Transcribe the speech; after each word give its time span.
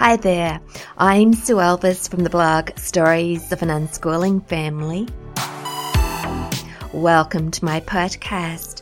Hi 0.00 0.16
there, 0.16 0.60
I'm 0.96 1.34
Sue 1.34 1.56
Elvis 1.56 2.08
from 2.08 2.24
the 2.24 2.30
blog 2.30 2.70
Stories 2.78 3.52
of 3.52 3.60
an 3.60 3.68
Unschooling 3.68 4.42
Family. 4.46 5.06
Welcome 6.94 7.50
to 7.50 7.62
my 7.62 7.80
podcast. 7.80 8.80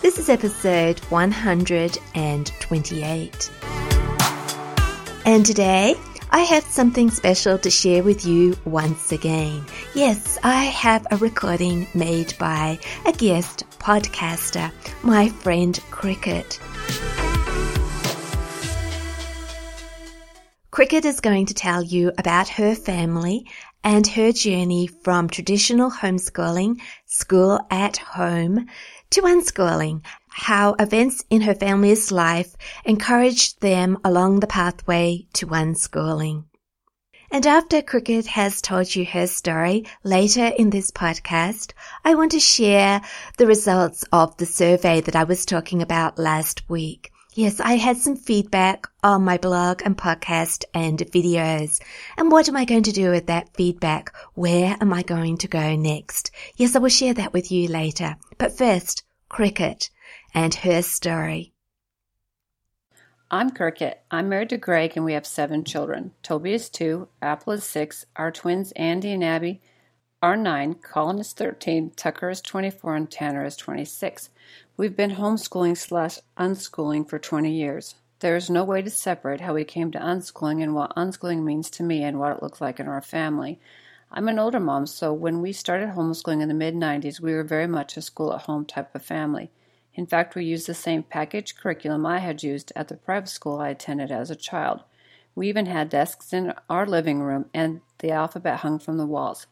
This 0.00 0.18
is 0.18 0.30
episode 0.30 0.98
128. 1.10 3.50
And 5.26 5.44
today 5.44 5.94
I 6.30 6.38
have 6.38 6.64
something 6.64 7.10
special 7.10 7.58
to 7.58 7.68
share 7.68 8.02
with 8.02 8.24
you 8.24 8.56
once 8.64 9.12
again. 9.12 9.66
Yes, 9.94 10.38
I 10.42 10.64
have 10.64 11.06
a 11.10 11.18
recording 11.18 11.86
made 11.92 12.32
by 12.38 12.78
a 13.04 13.12
guest 13.12 13.64
podcaster, 13.78 14.72
my 15.02 15.28
friend 15.28 15.78
Cricket. 15.90 16.58
Cricket 20.70 21.04
is 21.04 21.18
going 21.18 21.46
to 21.46 21.54
tell 21.54 21.82
you 21.82 22.12
about 22.16 22.48
her 22.50 22.76
family 22.76 23.44
and 23.82 24.06
her 24.06 24.30
journey 24.30 24.86
from 24.86 25.28
traditional 25.28 25.90
homeschooling, 25.90 26.80
school 27.06 27.58
at 27.72 27.96
home, 27.96 28.66
to 29.10 29.22
unschooling, 29.22 30.04
how 30.28 30.74
events 30.74 31.24
in 31.28 31.40
her 31.40 31.56
family's 31.56 32.12
life 32.12 32.54
encouraged 32.84 33.60
them 33.60 33.98
along 34.04 34.38
the 34.38 34.46
pathway 34.46 35.26
to 35.32 35.46
unschooling. 35.48 36.44
And 37.32 37.48
after 37.48 37.82
Cricket 37.82 38.26
has 38.28 38.60
told 38.60 38.94
you 38.94 39.04
her 39.06 39.26
story 39.26 39.86
later 40.04 40.52
in 40.56 40.70
this 40.70 40.92
podcast, 40.92 41.72
I 42.04 42.14
want 42.14 42.30
to 42.30 42.40
share 42.40 43.00
the 43.38 43.46
results 43.48 44.04
of 44.12 44.36
the 44.36 44.46
survey 44.46 45.00
that 45.00 45.16
I 45.16 45.24
was 45.24 45.44
talking 45.44 45.82
about 45.82 46.16
last 46.16 46.62
week. 46.70 47.10
Yes, 47.34 47.60
I 47.60 47.74
had 47.74 47.96
some 47.96 48.16
feedback 48.16 48.88
on 49.04 49.22
my 49.22 49.38
blog 49.38 49.82
and 49.84 49.96
podcast 49.96 50.64
and 50.74 50.98
videos. 50.98 51.80
And 52.16 52.32
what 52.32 52.48
am 52.48 52.56
I 52.56 52.64
going 52.64 52.82
to 52.82 52.92
do 52.92 53.10
with 53.10 53.28
that 53.28 53.54
feedback? 53.54 54.12
Where 54.34 54.76
am 54.80 54.92
I 54.92 55.02
going 55.02 55.36
to 55.38 55.48
go 55.48 55.76
next? 55.76 56.32
Yes, 56.56 56.74
I 56.74 56.80
will 56.80 56.88
share 56.88 57.14
that 57.14 57.32
with 57.32 57.52
you 57.52 57.68
later. 57.68 58.16
But 58.36 58.58
first, 58.58 59.04
Cricket 59.28 59.90
and 60.34 60.52
her 60.56 60.82
story. 60.82 61.52
I'm 63.30 63.50
Cricket. 63.50 64.02
I'm 64.10 64.28
married 64.28 64.48
to 64.48 64.56
Greg 64.56 64.94
and 64.96 65.04
we 65.04 65.12
have 65.12 65.24
seven 65.24 65.62
children. 65.62 66.10
Toby 66.24 66.52
is 66.54 66.68
two, 66.68 67.06
Apple 67.22 67.52
is 67.52 67.62
six, 67.62 68.06
our 68.16 68.32
twins 68.32 68.72
Andy 68.72 69.12
and 69.12 69.22
Abby 69.22 69.60
are 70.22 70.36
nine, 70.36 70.74
Colin 70.74 71.18
is 71.18 71.32
13, 71.32 71.92
Tucker 71.96 72.28
is 72.28 72.42
24, 72.42 72.94
and 72.94 73.10
Tanner 73.10 73.42
is 73.42 73.56
26. 73.56 74.28
We've 74.76 74.94
been 74.94 75.12
homeschooling 75.12 75.78
slash 75.78 76.18
unschooling 76.36 77.08
for 77.08 77.18
20 77.18 77.50
years. 77.50 77.94
There 78.18 78.36
is 78.36 78.50
no 78.50 78.62
way 78.62 78.82
to 78.82 78.90
separate 78.90 79.40
how 79.40 79.54
we 79.54 79.64
came 79.64 79.90
to 79.92 79.98
unschooling 79.98 80.62
and 80.62 80.74
what 80.74 80.94
unschooling 80.94 81.42
means 81.42 81.70
to 81.70 81.82
me 81.82 82.02
and 82.02 82.18
what 82.18 82.36
it 82.36 82.42
looks 82.42 82.60
like 82.60 82.78
in 82.78 82.86
our 82.86 83.00
family. 83.00 83.58
I'm 84.12 84.28
an 84.28 84.38
older 84.38 84.60
mom, 84.60 84.86
so 84.86 85.10
when 85.10 85.40
we 85.40 85.54
started 85.54 85.90
homeschooling 85.90 86.42
in 86.42 86.48
the 86.48 86.54
mid 86.54 86.74
90s, 86.74 87.18
we 87.18 87.32
were 87.32 87.42
very 87.42 87.66
much 87.66 87.96
a 87.96 88.02
school 88.02 88.34
at 88.34 88.42
home 88.42 88.66
type 88.66 88.94
of 88.94 89.02
family. 89.02 89.50
In 89.94 90.04
fact, 90.04 90.34
we 90.34 90.44
used 90.44 90.66
the 90.66 90.74
same 90.74 91.02
package 91.02 91.56
curriculum 91.56 92.04
I 92.04 92.18
had 92.18 92.42
used 92.42 92.74
at 92.76 92.88
the 92.88 92.96
private 92.96 93.30
school 93.30 93.58
I 93.58 93.70
attended 93.70 94.12
as 94.12 94.30
a 94.30 94.36
child. 94.36 94.82
We 95.34 95.48
even 95.48 95.64
had 95.64 95.88
desks 95.88 96.34
in 96.34 96.52
our 96.68 96.84
living 96.84 97.20
room 97.20 97.46
and 97.54 97.80
the 98.00 98.10
alphabet 98.10 98.58
hung 98.58 98.78
from 98.78 98.98
the 98.98 99.06
walls. 99.06 99.46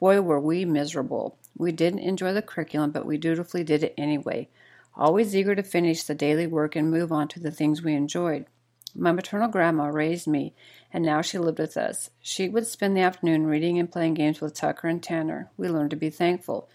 Boy, 0.00 0.20
were 0.20 0.40
we 0.40 0.64
miserable. 0.64 1.38
We 1.56 1.72
didn't 1.72 2.00
enjoy 2.00 2.32
the 2.32 2.42
curriculum, 2.42 2.92
but 2.92 3.06
we 3.06 3.18
dutifully 3.18 3.64
did 3.64 3.82
it 3.82 3.94
anyway, 3.98 4.48
always 4.96 5.34
eager 5.34 5.54
to 5.54 5.62
finish 5.62 6.02
the 6.02 6.14
daily 6.14 6.46
work 6.46 6.76
and 6.76 6.90
move 6.90 7.10
on 7.10 7.28
to 7.28 7.40
the 7.40 7.50
things 7.50 7.82
we 7.82 7.94
enjoyed. 7.94 8.46
My 8.94 9.12
maternal 9.12 9.48
grandma 9.48 9.86
raised 9.86 10.26
me, 10.26 10.54
and 10.92 11.04
now 11.04 11.20
she 11.20 11.38
lived 11.38 11.58
with 11.58 11.76
us. 11.76 12.10
She 12.20 12.48
would 12.48 12.66
spend 12.66 12.96
the 12.96 13.02
afternoon 13.02 13.46
reading 13.46 13.78
and 13.78 13.90
playing 13.90 14.14
games 14.14 14.40
with 14.40 14.54
Tucker 14.54 14.88
and 14.88 15.02
Tanner. 15.02 15.50
We 15.56 15.68
learned 15.68 15.90
to 15.90 15.96
be 15.96 16.10
thankful. 16.10 16.68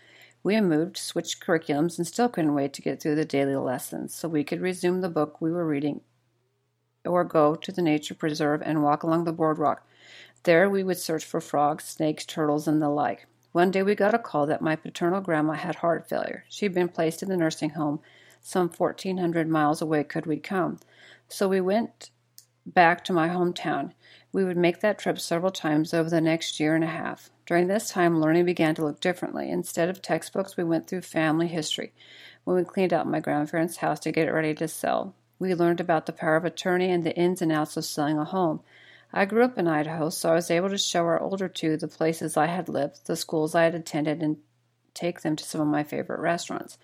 We 0.43 0.59
moved, 0.59 0.97
switched 0.97 1.43
curriculums, 1.43 1.97
and 1.97 2.05
still 2.05 2.29
couldn't 2.29 2.53
wait 2.53 2.73
to 2.73 2.81
get 2.81 3.01
through 3.01 3.15
the 3.15 3.25
daily 3.25 3.55
lessons 3.55 4.13
so 4.13 4.27
we 4.27 4.43
could 4.43 4.61
resume 4.61 5.01
the 5.01 5.09
book 5.09 5.39
we 5.39 5.51
were 5.51 5.65
reading 5.65 6.01
or 7.05 7.23
go 7.23 7.55
to 7.55 7.71
the 7.71 7.81
nature 7.81 8.13
preserve 8.13 8.61
and 8.61 8.83
walk 8.83 9.03
along 9.03 9.23
the 9.23 9.33
boardwalk 9.33 9.85
there 10.43 10.69
we 10.69 10.83
would 10.83 10.97
search 10.97 11.25
for 11.25 11.41
frogs, 11.41 11.85
snakes, 11.85 12.25
turtles, 12.25 12.67
and 12.67 12.81
the 12.81 12.89
like. 12.89 13.27
One 13.51 13.71
day 13.71 13.83
we 13.83 13.95
got 13.95 14.13
a 14.13 14.19
call 14.19 14.45
that 14.47 14.61
my 14.61 14.75
paternal 14.75 15.21
grandma 15.21 15.53
had 15.53 15.75
heart 15.75 16.09
failure. 16.09 16.45
She'd 16.49 16.73
been 16.73 16.89
placed 16.89 17.23
in 17.23 17.29
the 17.29 17.37
nursing 17.37 17.71
home 17.71 17.99
some 18.41 18.69
1,400 18.69 19.47
miles 19.47 19.81
away 19.81 20.03
could 20.03 20.25
we 20.25 20.37
come. 20.37 20.79
So 21.29 21.47
we 21.47 21.61
went 21.61 22.09
back 22.65 23.03
to 23.05 23.13
my 23.13 23.29
hometown. 23.29 23.93
We 24.31 24.43
would 24.43 24.57
make 24.57 24.81
that 24.81 24.99
trip 24.99 25.19
several 25.19 25.51
times 25.51 25.93
over 25.93 26.09
the 26.09 26.19
next 26.19 26.59
year 26.59 26.75
and 26.75 26.83
a 26.83 26.87
half. 26.87 27.29
During 27.45 27.67
this 27.67 27.89
time, 27.89 28.19
learning 28.19 28.45
began 28.45 28.75
to 28.75 28.83
look 28.83 28.99
differently. 28.99 29.49
Instead 29.49 29.89
of 29.89 30.01
textbooks, 30.01 30.57
we 30.57 30.63
went 30.63 30.87
through 30.87 31.01
family 31.01 31.47
history. 31.47 31.93
When 32.43 32.57
we 32.57 32.63
cleaned 32.63 32.93
out 32.93 33.07
my 33.07 33.19
grandparents' 33.19 33.77
house 33.77 33.99
to 34.01 34.11
get 34.11 34.27
it 34.27 34.33
ready 34.33 34.53
to 34.55 34.67
sell, 34.67 35.15
we 35.39 35.55
learned 35.55 35.79
about 35.79 36.05
the 36.05 36.13
power 36.13 36.35
of 36.35 36.45
attorney 36.45 36.89
and 36.89 37.03
the 37.03 37.15
ins 37.15 37.41
and 37.41 37.51
outs 37.51 37.77
of 37.77 37.85
selling 37.85 38.17
a 38.17 38.25
home. 38.25 38.61
I 39.15 39.25
grew 39.25 39.43
up 39.43 39.59
in 39.59 39.67
Idaho, 39.67 40.09
so 40.09 40.31
I 40.31 40.35
was 40.35 40.49
able 40.49 40.69
to 40.69 40.77
show 40.77 41.01
our 41.01 41.19
older 41.19 41.47
two 41.47 41.77
the 41.77 41.87
places 41.87 42.35
I 42.35 42.47
had 42.47 42.67
lived, 42.67 43.05
the 43.05 43.15
schools 43.15 43.53
I 43.53 43.65
had 43.65 43.75
attended, 43.75 44.23
and 44.23 44.37
take 44.95 45.21
them 45.21 45.35
to 45.35 45.43
some 45.43 45.61
of 45.61 45.67
my 45.67 45.83
favorite 45.83 46.19
restaurants. 46.19 46.79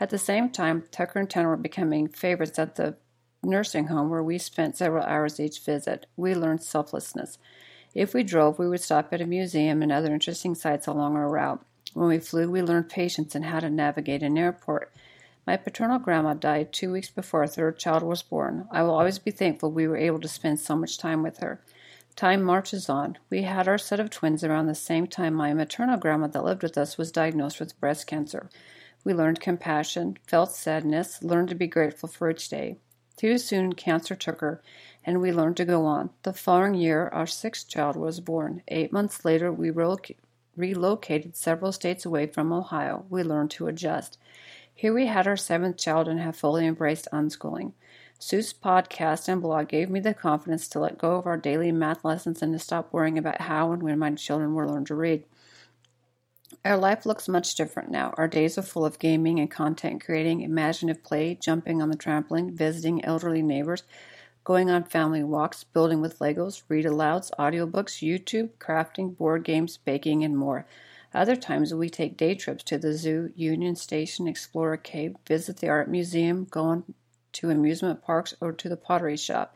At 0.00 0.08
the 0.08 0.18
same 0.18 0.48
time, 0.48 0.84
Tucker 0.90 1.18
and 1.18 1.28
Tanner 1.28 1.50
were 1.50 1.56
becoming 1.58 2.08
favorites 2.08 2.58
at 2.58 2.76
the 2.76 2.96
nursing 3.42 3.88
home 3.88 4.08
where 4.08 4.22
we 4.22 4.38
spent 4.38 4.78
several 4.78 5.04
hours 5.04 5.38
each 5.38 5.60
visit. 5.60 6.06
We 6.16 6.34
learned 6.34 6.62
selflessness. 6.62 7.36
If 7.94 8.14
we 8.14 8.22
drove, 8.22 8.58
we 8.58 8.66
would 8.66 8.80
stop 8.80 9.12
at 9.12 9.20
a 9.20 9.26
museum 9.26 9.82
and 9.82 9.92
other 9.92 10.12
interesting 10.12 10.54
sites 10.54 10.86
along 10.86 11.16
our 11.16 11.28
route. 11.28 11.64
When 11.92 12.08
we 12.08 12.18
flew, 12.18 12.50
we 12.50 12.62
learned 12.62 12.88
patience 12.88 13.34
and 13.34 13.44
how 13.44 13.60
to 13.60 13.68
navigate 13.68 14.22
an 14.22 14.38
airport. 14.38 14.90
My 15.46 15.58
paternal 15.58 15.98
grandma 15.98 16.32
died 16.32 16.72
two 16.72 16.90
weeks 16.90 17.10
before 17.10 17.40
our 17.40 17.46
third 17.46 17.78
child 17.78 18.02
was 18.02 18.22
born. 18.22 18.66
I 18.70 18.82
will 18.82 18.94
always 18.94 19.18
be 19.18 19.30
thankful 19.30 19.70
we 19.70 19.86
were 19.86 19.98
able 19.98 20.20
to 20.20 20.28
spend 20.28 20.58
so 20.58 20.74
much 20.74 20.96
time 20.96 21.22
with 21.22 21.38
her. 21.38 21.60
Time 22.16 22.44
marches 22.44 22.88
on. 22.88 23.18
We 23.28 23.42
had 23.42 23.66
our 23.66 23.76
set 23.76 23.98
of 23.98 24.08
twins 24.08 24.44
around 24.44 24.66
the 24.66 24.74
same 24.76 25.08
time 25.08 25.34
my 25.34 25.52
maternal 25.52 25.96
grandma 25.96 26.28
that 26.28 26.44
lived 26.44 26.62
with 26.62 26.78
us 26.78 26.96
was 26.96 27.10
diagnosed 27.10 27.58
with 27.58 27.78
breast 27.80 28.06
cancer. 28.06 28.48
We 29.02 29.12
learned 29.12 29.40
compassion, 29.40 30.18
felt 30.24 30.52
sadness, 30.52 31.24
learned 31.24 31.48
to 31.48 31.56
be 31.56 31.66
grateful 31.66 32.08
for 32.08 32.30
each 32.30 32.48
day. 32.48 32.76
Too 33.16 33.36
soon, 33.36 33.72
cancer 33.72 34.14
took 34.14 34.40
her, 34.40 34.62
and 35.04 35.20
we 35.20 35.32
learned 35.32 35.56
to 35.56 35.64
go 35.64 35.84
on. 35.86 36.10
The 36.22 36.32
following 36.32 36.74
year, 36.74 37.08
our 37.08 37.26
sixth 37.26 37.68
child 37.68 37.96
was 37.96 38.20
born. 38.20 38.62
Eight 38.68 38.92
months 38.92 39.24
later, 39.24 39.52
we 39.52 39.72
relocated 40.56 41.36
several 41.36 41.72
states 41.72 42.04
away 42.04 42.28
from 42.28 42.52
Ohio. 42.52 43.06
We 43.10 43.24
learned 43.24 43.50
to 43.52 43.66
adjust. 43.66 44.18
Here 44.72 44.94
we 44.94 45.06
had 45.06 45.26
our 45.26 45.36
seventh 45.36 45.78
child 45.78 46.08
and 46.08 46.20
have 46.20 46.36
fully 46.36 46.64
embraced 46.64 47.08
unschooling. 47.12 47.72
Sue's 48.26 48.54
podcast 48.54 49.28
and 49.28 49.42
blog 49.42 49.68
gave 49.68 49.90
me 49.90 50.00
the 50.00 50.14
confidence 50.14 50.66
to 50.68 50.80
let 50.80 50.96
go 50.96 51.16
of 51.16 51.26
our 51.26 51.36
daily 51.36 51.70
math 51.70 52.06
lessons 52.06 52.40
and 52.40 52.54
to 52.54 52.58
stop 52.58 52.90
worrying 52.90 53.18
about 53.18 53.42
how 53.42 53.70
and 53.70 53.82
when 53.82 53.98
my 53.98 54.12
children 54.12 54.54
will 54.54 54.66
learn 54.66 54.86
to 54.86 54.94
read. 54.94 55.24
Our 56.64 56.78
life 56.78 57.04
looks 57.04 57.28
much 57.28 57.54
different 57.54 57.90
now. 57.90 58.14
Our 58.16 58.26
days 58.26 58.56
are 58.56 58.62
full 58.62 58.86
of 58.86 58.98
gaming 58.98 59.40
and 59.40 59.50
content 59.50 60.02
creating, 60.02 60.40
imaginative 60.40 61.04
play, 61.04 61.34
jumping 61.34 61.82
on 61.82 61.90
the 61.90 61.98
trampoline, 61.98 62.52
visiting 62.52 63.04
elderly 63.04 63.42
neighbors, 63.42 63.82
going 64.42 64.70
on 64.70 64.84
family 64.84 65.22
walks, 65.22 65.62
building 65.62 66.00
with 66.00 66.18
Legos, 66.18 66.62
read 66.70 66.86
alouds, 66.86 67.30
audiobooks, 67.38 68.00
YouTube, 68.00 68.52
crafting, 68.58 69.14
board 69.14 69.44
games, 69.44 69.76
baking, 69.76 70.24
and 70.24 70.38
more. 70.38 70.64
Other 71.12 71.36
times 71.36 71.74
we 71.74 71.90
take 71.90 72.16
day 72.16 72.34
trips 72.34 72.64
to 72.64 72.78
the 72.78 72.94
zoo, 72.94 73.34
Union 73.36 73.76
Station, 73.76 74.26
explore 74.26 74.72
a 74.72 74.78
cave, 74.78 75.14
visit 75.26 75.58
the 75.58 75.68
art 75.68 75.90
museum, 75.90 76.46
go 76.50 76.62
on 76.62 76.94
to 77.34 77.50
amusement 77.50 78.02
parks, 78.02 78.34
or 78.40 78.52
to 78.52 78.68
the 78.68 78.76
pottery 78.76 79.16
shop. 79.16 79.54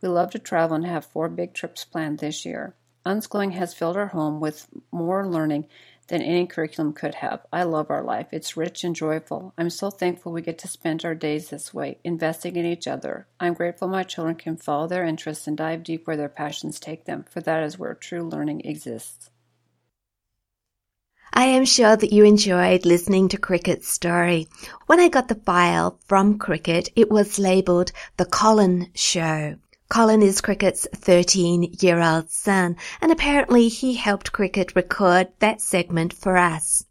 We 0.00 0.08
love 0.08 0.30
to 0.32 0.38
travel 0.38 0.76
and 0.76 0.86
have 0.86 1.06
four 1.06 1.28
big 1.28 1.54
trips 1.54 1.84
planned 1.84 2.18
this 2.18 2.44
year. 2.44 2.74
Unschooling 3.06 3.52
has 3.52 3.74
filled 3.74 3.96
our 3.96 4.08
home 4.08 4.40
with 4.40 4.66
more 4.92 5.26
learning 5.26 5.66
than 6.08 6.22
any 6.22 6.46
curriculum 6.46 6.92
could 6.92 7.14
have. 7.16 7.46
I 7.52 7.62
love 7.62 7.90
our 7.90 8.02
life. 8.02 8.28
It's 8.32 8.56
rich 8.56 8.82
and 8.82 8.96
joyful. 8.96 9.52
I'm 9.56 9.70
so 9.70 9.90
thankful 9.90 10.32
we 10.32 10.42
get 10.42 10.58
to 10.58 10.68
spend 10.68 11.04
our 11.04 11.14
days 11.14 11.50
this 11.50 11.72
way, 11.72 11.98
investing 12.02 12.56
in 12.56 12.66
each 12.66 12.86
other. 12.86 13.26
I'm 13.38 13.54
grateful 13.54 13.88
my 13.88 14.02
children 14.02 14.34
can 14.34 14.56
follow 14.56 14.86
their 14.86 15.04
interests 15.04 15.46
and 15.46 15.56
dive 15.56 15.82
deep 15.82 16.06
where 16.06 16.16
their 16.16 16.28
passions 16.28 16.80
take 16.80 17.04
them, 17.04 17.24
for 17.30 17.40
that 17.42 17.62
is 17.62 17.78
where 17.78 17.94
true 17.94 18.22
learning 18.22 18.62
exists. 18.64 19.30
I 21.32 21.44
am 21.44 21.66
sure 21.66 21.94
that 21.94 22.12
you 22.12 22.24
enjoyed 22.24 22.86
listening 22.86 23.28
to 23.28 23.38
Cricket's 23.38 23.92
story. 23.92 24.48
When 24.86 24.98
I 24.98 25.08
got 25.08 25.28
the 25.28 25.34
file 25.34 25.98
from 26.06 26.38
Cricket, 26.38 26.88
it 26.96 27.10
was 27.10 27.38
labeled 27.38 27.92
The 28.16 28.24
Colin 28.24 28.90
Show. 28.94 29.56
Colin 29.90 30.22
is 30.22 30.40
Cricket's 30.40 30.86
13 30.94 31.76
year 31.80 32.00
old 32.00 32.30
son, 32.30 32.76
and 33.00 33.12
apparently 33.12 33.68
he 33.68 33.94
helped 33.94 34.32
Cricket 34.32 34.74
record 34.74 35.28
that 35.38 35.60
segment 35.60 36.12
for 36.12 36.36
us. 36.36 36.84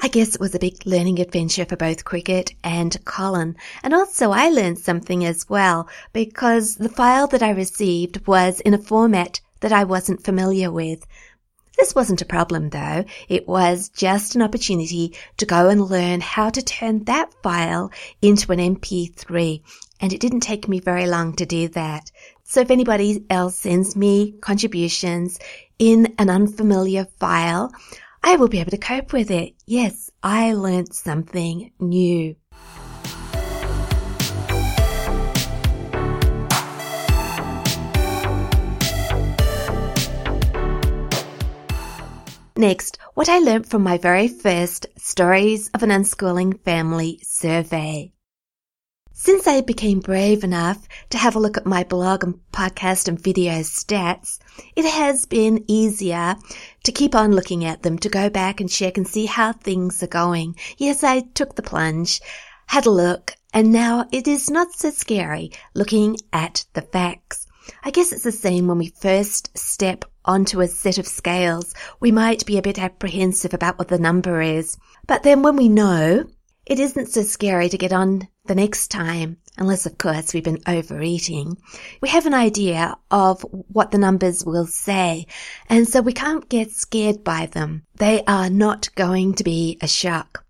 I 0.00 0.08
guess 0.08 0.34
it 0.34 0.40
was 0.40 0.54
a 0.54 0.58
big 0.60 0.86
learning 0.86 1.18
adventure 1.18 1.64
for 1.64 1.76
both 1.76 2.04
Cricket 2.04 2.54
and 2.64 2.96
Colin. 3.04 3.56
And 3.82 3.92
also 3.92 4.30
I 4.30 4.48
learned 4.48 4.78
something 4.78 5.24
as 5.24 5.48
well 5.48 5.88
because 6.12 6.76
the 6.76 6.88
file 6.88 7.26
that 7.28 7.42
I 7.42 7.50
received 7.50 8.26
was 8.26 8.60
in 8.60 8.74
a 8.74 8.78
format 8.78 9.40
that 9.60 9.72
I 9.72 9.84
wasn't 9.84 10.24
familiar 10.24 10.70
with. 10.70 11.04
This 11.78 11.94
wasn't 11.94 12.22
a 12.22 12.26
problem 12.26 12.70
though. 12.70 13.04
It 13.28 13.46
was 13.46 13.88
just 13.88 14.34
an 14.34 14.42
opportunity 14.42 15.14
to 15.36 15.46
go 15.46 15.68
and 15.68 15.80
learn 15.80 16.20
how 16.20 16.50
to 16.50 16.60
turn 16.60 17.04
that 17.04 17.32
file 17.42 17.92
into 18.20 18.50
an 18.50 18.58
MP3. 18.58 19.62
And 20.00 20.12
it 20.12 20.20
didn't 20.20 20.40
take 20.40 20.66
me 20.66 20.80
very 20.80 21.06
long 21.06 21.34
to 21.36 21.46
do 21.46 21.68
that. 21.68 22.10
So 22.42 22.60
if 22.60 22.72
anybody 22.72 23.24
else 23.30 23.58
sends 23.58 23.94
me 23.94 24.32
contributions 24.40 25.38
in 25.78 26.14
an 26.18 26.30
unfamiliar 26.30 27.06
file, 27.20 27.72
I 28.24 28.36
will 28.36 28.48
be 28.48 28.58
able 28.58 28.72
to 28.72 28.78
cope 28.78 29.12
with 29.12 29.30
it. 29.30 29.54
Yes, 29.64 30.10
I 30.20 30.54
learnt 30.54 30.94
something 30.94 31.70
new. 31.78 32.34
Next, 42.58 42.98
what 43.14 43.28
I 43.28 43.38
learnt 43.38 43.68
from 43.68 43.84
my 43.84 43.98
very 43.98 44.26
first 44.26 44.86
Stories 44.96 45.70
of 45.74 45.84
an 45.84 45.90
Unschooling 45.90 46.60
Family 46.64 47.20
survey. 47.22 48.12
Since 49.12 49.46
I 49.46 49.60
became 49.60 50.00
brave 50.00 50.42
enough 50.42 50.88
to 51.10 51.18
have 51.18 51.36
a 51.36 51.38
look 51.38 51.56
at 51.56 51.66
my 51.66 51.84
blog 51.84 52.24
and 52.24 52.40
podcast 52.52 53.06
and 53.06 53.16
video 53.16 53.60
stats, 53.60 54.40
it 54.74 54.84
has 54.84 55.24
been 55.24 55.66
easier 55.68 56.34
to 56.82 56.90
keep 56.90 57.14
on 57.14 57.30
looking 57.30 57.64
at 57.64 57.84
them, 57.84 57.96
to 58.00 58.08
go 58.08 58.28
back 58.28 58.60
and 58.60 58.68
check 58.68 58.96
and 58.96 59.06
see 59.06 59.26
how 59.26 59.52
things 59.52 60.02
are 60.02 60.08
going. 60.08 60.56
Yes, 60.78 61.04
I 61.04 61.20
took 61.20 61.54
the 61.54 61.62
plunge, 61.62 62.20
had 62.66 62.86
a 62.86 62.90
look, 62.90 63.36
and 63.54 63.70
now 63.70 64.08
it 64.10 64.26
is 64.26 64.50
not 64.50 64.72
so 64.72 64.90
scary 64.90 65.52
looking 65.74 66.16
at 66.32 66.64
the 66.72 66.82
facts. 66.82 67.46
I 67.84 67.92
guess 67.92 68.10
it's 68.10 68.24
the 68.24 68.32
same 68.32 68.66
when 68.66 68.78
we 68.78 68.88
first 69.00 69.56
step 69.56 70.06
onto 70.28 70.60
a 70.60 70.68
set 70.68 70.98
of 70.98 71.08
scales. 71.08 71.74
We 71.98 72.12
might 72.12 72.46
be 72.46 72.58
a 72.58 72.62
bit 72.62 72.78
apprehensive 72.78 73.54
about 73.54 73.78
what 73.78 73.88
the 73.88 73.98
number 73.98 74.40
is. 74.40 74.76
But 75.06 75.24
then 75.24 75.42
when 75.42 75.56
we 75.56 75.68
know, 75.68 76.26
it 76.66 76.78
isn't 76.78 77.08
so 77.08 77.22
scary 77.22 77.70
to 77.70 77.78
get 77.78 77.94
on 77.94 78.28
the 78.44 78.54
next 78.54 78.88
time, 78.88 79.38
unless 79.56 79.86
of 79.86 79.96
course 79.96 80.34
we've 80.34 80.44
been 80.44 80.62
overeating. 80.66 81.56
We 82.02 82.10
have 82.10 82.26
an 82.26 82.34
idea 82.34 82.96
of 83.10 83.40
what 83.50 83.90
the 83.90 83.98
numbers 83.98 84.44
will 84.44 84.66
say, 84.66 85.26
and 85.70 85.88
so 85.88 86.02
we 86.02 86.12
can't 86.12 86.48
get 86.48 86.70
scared 86.70 87.24
by 87.24 87.46
them. 87.46 87.84
They 87.96 88.22
are 88.26 88.50
not 88.50 88.94
going 88.94 89.34
to 89.34 89.44
be 89.44 89.78
a 89.80 89.88
shock. 89.88 90.44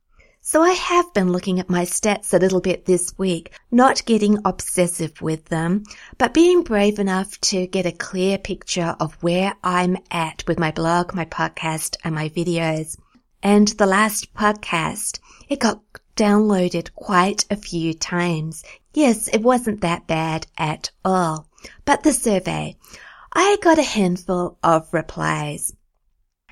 So 0.51 0.63
I 0.63 0.71
have 0.71 1.13
been 1.13 1.31
looking 1.31 1.61
at 1.61 1.69
my 1.69 1.85
stats 1.85 2.33
a 2.33 2.39
little 2.39 2.63
bit 2.63 2.87
this 2.87 3.13
week, 3.19 3.53
not 3.71 4.07
getting 4.07 4.39
obsessive 4.47 5.21
with 5.21 5.45
them, 5.45 5.85
but 6.17 6.33
being 6.33 6.63
brave 6.63 6.99
enough 6.99 7.39
to 7.53 7.67
get 7.67 7.85
a 7.85 7.93
clear 7.93 8.39
picture 8.39 8.97
of 8.99 9.13
where 9.23 9.53
I'm 9.63 9.99
at 10.11 10.45
with 10.49 10.59
my 10.59 10.71
blog, 10.71 11.13
my 11.13 11.27
podcast, 11.27 11.99
and 12.03 12.15
my 12.15 12.31
videos. 12.31 12.97
And 13.43 13.69
the 13.69 13.85
last 13.85 14.33
podcast, 14.33 15.19
it 15.51 15.61
got 15.61 15.83
downloaded 16.17 16.95
quite 16.95 17.45
a 17.51 17.57
few 17.57 17.93
times. 17.93 18.65
Yes, 18.95 19.29
it 19.29 19.43
wasn't 19.43 19.83
that 19.83 20.07
bad 20.07 20.47
at 20.57 20.91
all. 21.05 21.47
But 21.85 22.05
the 22.05 22.15
survey, 22.15 22.75
I 23.35 23.59
got 23.61 23.79
a 23.79 23.83
handful 23.83 24.57
of 24.63 24.95
replies. 24.95 25.75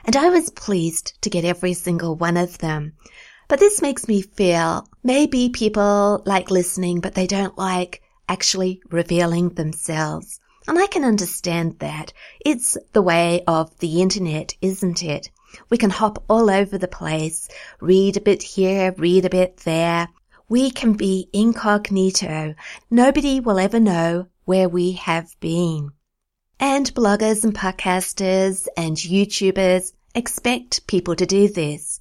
And 0.04 0.16
I 0.16 0.28
was 0.28 0.50
pleased 0.50 1.14
to 1.22 1.30
get 1.30 1.46
every 1.46 1.72
single 1.72 2.14
one 2.14 2.36
of 2.36 2.58
them. 2.58 2.92
But 3.48 3.60
this 3.60 3.80
makes 3.80 4.08
me 4.08 4.22
feel 4.22 4.88
maybe 5.04 5.50
people 5.50 6.22
like 6.26 6.50
listening, 6.50 7.00
but 7.00 7.14
they 7.14 7.26
don't 7.26 7.56
like 7.56 8.02
actually 8.28 8.80
revealing 8.90 9.50
themselves. 9.50 10.40
And 10.66 10.78
I 10.78 10.88
can 10.88 11.04
understand 11.04 11.78
that. 11.78 12.12
It's 12.44 12.76
the 12.92 13.02
way 13.02 13.44
of 13.46 13.78
the 13.78 14.02
internet, 14.02 14.54
isn't 14.60 15.04
it? 15.04 15.30
We 15.70 15.78
can 15.78 15.90
hop 15.90 16.24
all 16.28 16.50
over 16.50 16.76
the 16.76 16.88
place, 16.88 17.48
read 17.80 18.16
a 18.16 18.20
bit 18.20 18.42
here, 18.42 18.92
read 18.98 19.24
a 19.24 19.30
bit 19.30 19.58
there. 19.58 20.08
We 20.48 20.70
can 20.70 20.94
be 20.94 21.28
incognito. 21.32 22.54
Nobody 22.90 23.38
will 23.38 23.58
ever 23.60 23.78
know 23.78 24.26
where 24.44 24.68
we 24.68 24.92
have 24.92 25.38
been. 25.38 25.90
And 26.58 26.92
bloggers 26.94 27.44
and 27.44 27.54
podcasters 27.54 28.66
and 28.76 28.96
YouTubers 28.96 29.92
expect 30.14 30.86
people 30.86 31.14
to 31.14 31.26
do 31.26 31.48
this. 31.48 32.00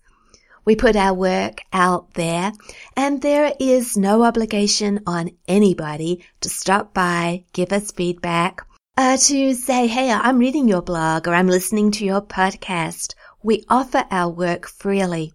We 0.66 0.76
put 0.76 0.96
our 0.96 1.14
work 1.14 1.62
out 1.72 2.16
there 2.16 2.52
and 2.98 3.22
there 3.22 3.54
is 3.60 3.96
no 3.96 4.24
obligation 4.24 5.02
on 5.06 5.30
anybody 5.48 6.26
to 6.42 6.50
stop 6.50 6.92
by, 6.92 7.46
give 7.54 7.72
us 7.72 7.92
feedback, 7.92 8.66
uh, 8.98 9.18
to 9.18 9.54
say, 9.54 9.86
Hey, 9.86 10.12
I'm 10.12 10.40
reading 10.40 10.68
your 10.68 10.82
blog 10.82 11.28
or 11.28 11.36
I'm 11.36 11.48
listening 11.48 11.92
to 11.92 12.06
your 12.06 12.22
podcast. 12.22 13.14
We 13.44 13.64
offer 13.70 14.06
our 14.10 14.32
work 14.32 14.68
freely. 14.68 15.34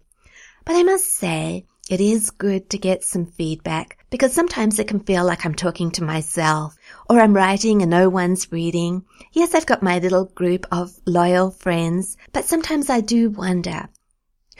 But 0.65 0.75
I 0.75 0.83
must 0.83 1.05
say, 1.13 1.65
it 1.89 2.01
is 2.01 2.31
good 2.31 2.69
to 2.69 2.77
get 2.77 3.03
some 3.03 3.25
feedback 3.25 3.97
because 4.09 4.33
sometimes 4.33 4.79
it 4.79 4.87
can 4.87 4.99
feel 4.99 5.25
like 5.25 5.45
I'm 5.45 5.55
talking 5.55 5.91
to 5.91 6.03
myself 6.03 6.75
or 7.09 7.19
I'm 7.19 7.33
writing 7.33 7.81
and 7.81 7.91
no 7.91 8.09
one's 8.09 8.51
reading. 8.51 9.05
Yes, 9.31 9.55
I've 9.55 9.65
got 9.65 9.81
my 9.81 9.99
little 9.99 10.25
group 10.25 10.65
of 10.71 10.91
loyal 11.05 11.51
friends, 11.51 12.17
but 12.33 12.45
sometimes 12.45 12.89
I 12.89 12.99
do 13.01 13.29
wonder, 13.29 13.89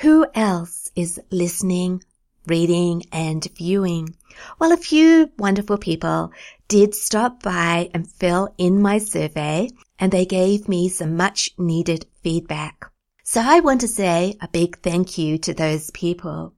who 0.02 0.26
else 0.34 0.90
is 0.96 1.22
listening, 1.30 2.04
reading, 2.48 3.04
and 3.12 3.48
viewing? 3.56 4.16
Well, 4.58 4.72
a 4.72 4.78
few 4.78 5.30
wonderful 5.38 5.78
people 5.78 6.32
did 6.68 6.96
stop 6.96 7.44
by 7.44 7.92
and 7.94 8.10
fill 8.10 8.54
in 8.58 8.82
my 8.82 8.98
survey, 8.98 9.70
and 10.00 10.12
they 10.12 10.26
gave 10.26 10.68
me 10.68 10.90
some 10.90 11.18
much 11.18 11.52
needed 11.58 12.08
feedback. 12.24 12.92
So 13.24 13.42
I 13.44 13.60
want 13.60 13.82
to 13.82 13.88
say 13.88 14.38
a 14.42 14.48
big 14.48 14.80
thank 14.80 15.20
you 15.20 15.38
to 15.38 15.54
those 15.54 15.92
people. 15.92 16.56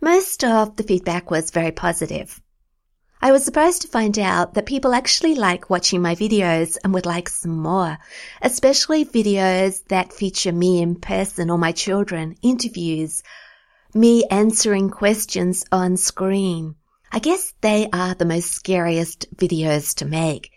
Most 0.00 0.42
of 0.42 0.74
the 0.74 0.82
feedback 0.82 1.30
was 1.30 1.52
very 1.52 1.70
positive. 1.70 2.42
I 3.22 3.32
was 3.32 3.44
surprised 3.44 3.82
to 3.82 3.88
find 3.88 4.18
out 4.18 4.54
that 4.54 4.64
people 4.64 4.94
actually 4.94 5.34
like 5.34 5.68
watching 5.68 6.00
my 6.00 6.14
videos 6.14 6.78
and 6.82 6.94
would 6.94 7.04
like 7.04 7.28
some 7.28 7.58
more, 7.58 7.98
especially 8.40 9.04
videos 9.04 9.84
that 9.88 10.14
feature 10.14 10.52
me 10.52 10.80
in 10.80 10.94
person 10.94 11.50
or 11.50 11.58
my 11.58 11.72
children, 11.72 12.36
interviews, 12.40 13.22
me 13.92 14.24
answering 14.30 14.88
questions 14.88 15.66
on 15.70 15.98
screen. 15.98 16.76
I 17.12 17.18
guess 17.18 17.52
they 17.60 17.90
are 17.92 18.14
the 18.14 18.24
most 18.24 18.52
scariest 18.52 19.26
videos 19.36 19.96
to 19.96 20.06
make. 20.06 20.50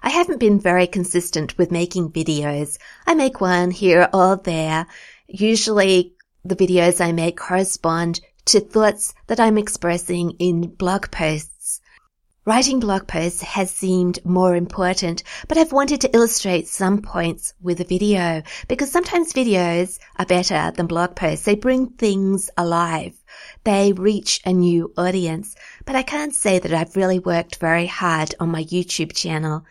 I 0.00 0.10
haven't 0.10 0.38
been 0.38 0.60
very 0.60 0.86
consistent 0.86 1.58
with 1.58 1.72
making 1.72 2.12
videos. 2.12 2.78
I 3.04 3.14
make 3.14 3.40
one 3.40 3.72
here 3.72 4.08
or 4.14 4.36
there. 4.36 4.86
Usually 5.26 6.14
the 6.44 6.54
videos 6.54 7.04
I 7.04 7.10
make 7.10 7.36
correspond 7.36 8.20
to 8.44 8.60
thoughts 8.60 9.12
that 9.26 9.40
I'm 9.40 9.58
expressing 9.58 10.30
in 10.38 10.68
blog 10.68 11.10
posts 11.10 11.80
Writing 12.46 12.80
blog 12.80 13.06
posts 13.06 13.42
has 13.42 13.70
seemed 13.70 14.24
more 14.24 14.56
important, 14.56 15.22
but 15.46 15.58
I've 15.58 15.72
wanted 15.72 16.00
to 16.00 16.14
illustrate 16.14 16.66
some 16.68 17.02
points 17.02 17.52
with 17.60 17.80
a 17.80 17.84
video 17.84 18.42
because 18.66 18.90
sometimes 18.90 19.34
videos 19.34 19.98
are 20.18 20.24
better 20.24 20.72
than 20.74 20.86
blog 20.86 21.14
posts. 21.16 21.44
They 21.44 21.54
bring 21.54 21.88
things 21.88 22.48
alive. 22.56 23.12
They 23.64 23.92
reach 23.92 24.40
a 24.46 24.54
new 24.54 24.90
audience, 24.96 25.54
but 25.84 25.96
I 25.96 26.02
can't 26.02 26.34
say 26.34 26.58
that 26.58 26.72
I've 26.72 26.96
really 26.96 27.18
worked 27.18 27.56
very 27.56 27.84
hard 27.84 28.34
on 28.40 28.48
my 28.48 28.64
YouTube 28.64 29.14
channel. 29.14 29.66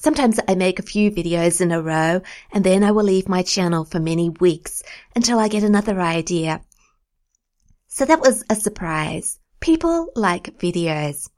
Sometimes 0.00 0.40
I 0.48 0.56
make 0.56 0.80
a 0.80 0.90
few 0.90 1.12
videos 1.12 1.60
in 1.60 1.70
a 1.70 1.80
row 1.80 2.20
and 2.50 2.64
then 2.64 2.82
I 2.82 2.90
will 2.90 3.04
leave 3.04 3.28
my 3.28 3.42
channel 3.42 3.84
for 3.84 4.00
many 4.00 4.28
weeks 4.28 4.82
until 5.14 5.38
I 5.38 5.46
get 5.46 5.62
another 5.62 6.00
idea. 6.00 6.62
So 7.86 8.04
that 8.04 8.20
was 8.20 8.42
a 8.50 8.56
surprise. 8.56 9.38
People 9.60 10.08
like 10.16 10.58
videos. 10.58 11.28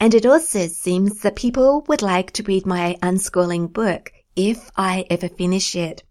And 0.00 0.14
it 0.14 0.24
also 0.24 0.66
seems 0.66 1.20
that 1.20 1.36
people 1.36 1.84
would 1.86 2.00
like 2.00 2.30
to 2.32 2.42
read 2.42 2.64
my 2.64 2.96
unschooling 3.02 3.70
book 3.70 4.10
if 4.34 4.70
I 4.74 5.04
ever 5.10 5.28
finish 5.28 5.76
it. 5.76 6.02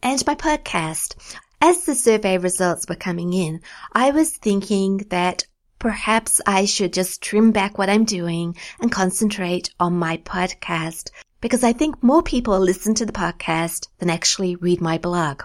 And 0.00 0.24
my 0.24 0.36
podcast. 0.36 1.16
As 1.60 1.84
the 1.84 1.96
survey 1.96 2.38
results 2.38 2.86
were 2.88 2.94
coming 2.94 3.32
in, 3.32 3.60
I 3.92 4.12
was 4.12 4.30
thinking 4.30 4.98
that 5.10 5.46
perhaps 5.80 6.40
I 6.46 6.64
should 6.64 6.92
just 6.92 7.22
trim 7.22 7.50
back 7.50 7.76
what 7.76 7.90
I'm 7.90 8.04
doing 8.04 8.56
and 8.80 8.90
concentrate 8.90 9.74
on 9.80 9.98
my 9.98 10.18
podcast 10.18 11.10
because 11.40 11.64
I 11.64 11.72
think 11.72 12.04
more 12.04 12.22
people 12.22 12.58
listen 12.60 12.94
to 12.94 13.04
the 13.04 13.12
podcast 13.12 13.88
than 13.98 14.10
actually 14.10 14.54
read 14.54 14.80
my 14.80 14.98
blog. 14.98 15.42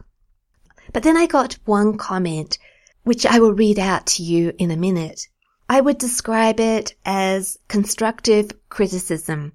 But 0.94 1.02
then 1.02 1.18
I 1.18 1.26
got 1.26 1.58
one 1.66 1.98
comment, 1.98 2.60
which 3.04 3.26
I 3.26 3.40
will 3.40 3.54
read 3.54 3.80
out 3.80 4.06
to 4.08 4.24
you 4.24 4.54
in 4.60 4.70
a 4.70 4.78
minute. 4.78 5.28
I 5.70 5.82
would 5.82 5.98
describe 5.98 6.62
it 6.62 6.96
as 7.04 7.58
constructive 7.68 8.52
criticism. 8.70 9.52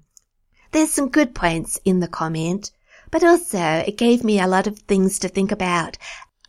There's 0.71 0.91
some 0.91 1.09
good 1.09 1.33
points 1.33 1.79
in 1.85 2.01
the 2.01 2.07
comment, 2.07 2.71
but 3.09 3.23
also 3.23 3.57
it 3.57 3.97
gave 3.97 4.23
me 4.23 4.39
a 4.39 4.47
lot 4.47 4.67
of 4.67 4.77
things 4.77 5.17
to 5.19 5.27
think 5.27 5.51
about. 5.51 5.97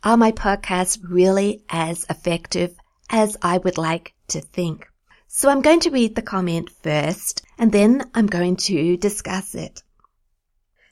Are 0.03 0.17
my 0.17 0.31
podcasts 0.31 0.99
really 1.03 1.63
as 1.67 2.05
effective 2.11 2.75
as 3.09 3.37
I 3.41 3.57
would 3.57 3.79
like 3.79 4.13
to 4.27 4.39
think? 4.39 4.87
So 5.27 5.49
I'm 5.49 5.61
going 5.61 5.79
to 5.81 5.89
read 5.89 6.15
the 6.15 6.21
comment 6.21 6.69
first 6.69 7.41
and 7.57 7.71
then 7.71 8.09
I'm 8.13 8.27
going 8.27 8.57
to 8.67 8.97
discuss 8.97 9.55
it. 9.55 9.81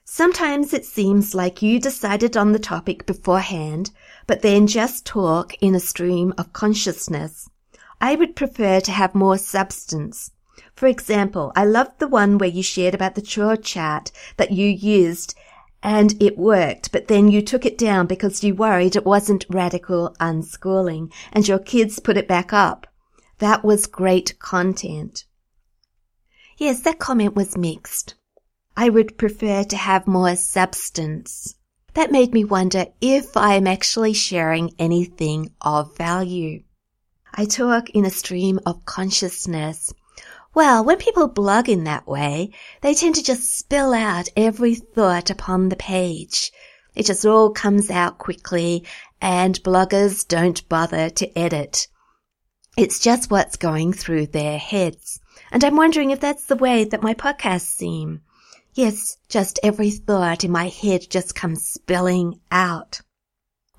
Sometimes 0.04 0.74
it 0.74 0.86
seems 0.86 1.36
like 1.36 1.62
you 1.62 1.80
decided 1.80 2.36
on 2.36 2.52
the 2.52 2.60
topic 2.60 3.06
beforehand, 3.06 3.92
but 4.26 4.42
then 4.42 4.66
just 4.66 5.06
talk 5.06 5.54
in 5.62 5.76
a 5.76 5.80
stream 5.80 6.34
of 6.40 6.54
consciousness. 6.54 7.48
I 8.04 8.16
would 8.16 8.36
prefer 8.36 8.82
to 8.82 8.92
have 8.92 9.16
more 9.16 9.38
substance. 9.38 10.32
For 10.76 10.88
example, 10.88 11.54
I 11.56 11.64
loved 11.64 12.00
the 12.00 12.08
one 12.10 12.38
where 12.38 12.50
you 12.50 12.62
shared 12.62 12.94
about 12.94 13.16
the 13.16 13.22
chore 13.22 13.56
chart 13.56 14.12
that 14.36 14.52
you 14.52 14.68
used 14.68 15.36
and 15.82 16.22
it 16.22 16.38
worked, 16.38 16.92
but 16.92 17.08
then 17.08 17.32
you 17.32 17.42
took 17.42 17.66
it 17.66 17.78
down 17.78 18.08
because 18.08 18.44
you 18.44 18.56
worried 18.56 18.98
it 18.98 19.06
wasn't 19.06 19.46
radical 19.48 20.14
unschooling 20.20 21.14
and 21.32 21.48
your 21.48 21.60
kids 21.60 22.00
put 22.00 22.18
it 22.18 22.28
back 22.28 22.52
up. 22.52 22.88
That 23.40 23.64
was 23.64 23.88
great 23.88 24.38
content. 24.38 25.24
Yes, 26.58 26.82
that 26.82 27.00
comment 27.00 27.38
was 27.38 27.58
mixed. 27.58 28.16
I 28.76 28.90
would 28.90 29.18
prefer 29.18 29.64
to 29.64 29.78
have 29.78 30.08
more 30.08 30.36
substance. 30.36 31.56
That 31.94 32.12
made 32.12 32.34
me 32.34 32.44
wonder 32.44 32.88
if 33.00 33.38
I 33.38 33.56
am 33.56 33.66
actually 33.66 34.12
sharing 34.12 34.76
anything 34.78 35.54
of 35.62 35.96
value. 35.96 36.64
I 37.36 37.46
talk 37.46 37.90
in 37.90 38.06
a 38.06 38.12
stream 38.12 38.60
of 38.64 38.86
consciousness. 38.86 39.92
Well, 40.54 40.86
when 40.86 40.98
people 40.98 41.28
blog 41.28 41.68
in 41.68 41.84
that 41.86 42.08
way, 42.08 42.52
they 42.82 42.94
tend 42.94 43.16
to 43.16 43.24
just 43.24 43.58
spill 43.58 43.92
out 43.92 44.30
every 44.38 44.76
thought 44.76 45.32
upon 45.32 45.70
the 45.70 45.76
page. 45.76 46.52
It 46.94 47.08
just 47.08 47.26
all 47.26 47.50
comes 47.50 47.90
out 47.90 48.20
quickly 48.20 48.86
and 49.20 49.62
bloggers 49.64 50.28
don't 50.28 50.68
bother 50.70 51.10
to 51.10 51.38
edit. 51.40 51.88
It's 52.78 53.00
just 53.00 53.32
what's 53.32 53.58
going 53.58 53.94
through 53.94 54.28
their 54.28 54.60
heads. 54.60 55.20
And 55.52 55.64
I'm 55.64 55.76
wondering 55.76 56.12
if 56.12 56.20
that's 56.20 56.46
the 56.46 56.56
way 56.56 56.84
that 56.84 57.02
my 57.02 57.16
podcasts 57.16 57.62
seem. 57.62 58.22
Yes, 58.76 59.18
just 59.28 59.60
every 59.64 59.90
thought 59.90 60.44
in 60.44 60.52
my 60.52 60.68
head 60.68 61.08
just 61.10 61.34
comes 61.34 61.68
spilling 61.68 62.42
out. 62.52 63.02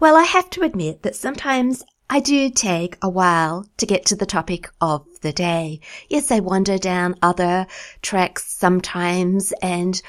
Well, 0.00 0.16
I 0.16 0.25
have 0.25 0.50
to 0.50 0.62
admit 0.62 1.02
that 1.02 1.14
sometimes 1.14 1.84
I 2.08 2.20
do 2.20 2.50
take 2.50 2.99
a 3.00 3.08
while 3.08 3.66
to 3.78 3.87
get 3.87 4.06
to 4.06 4.16
the 4.16 4.26
topic 4.26 4.68
of 4.80 5.06
the 5.23 5.32
day. 5.32 5.80
Yes, 6.08 6.30
I 6.30 6.40
wander 6.40 6.76
down 6.78 7.16
other 7.23 7.66
tracks 8.02 8.44
sometimes 8.52 9.52
and 9.62 10.00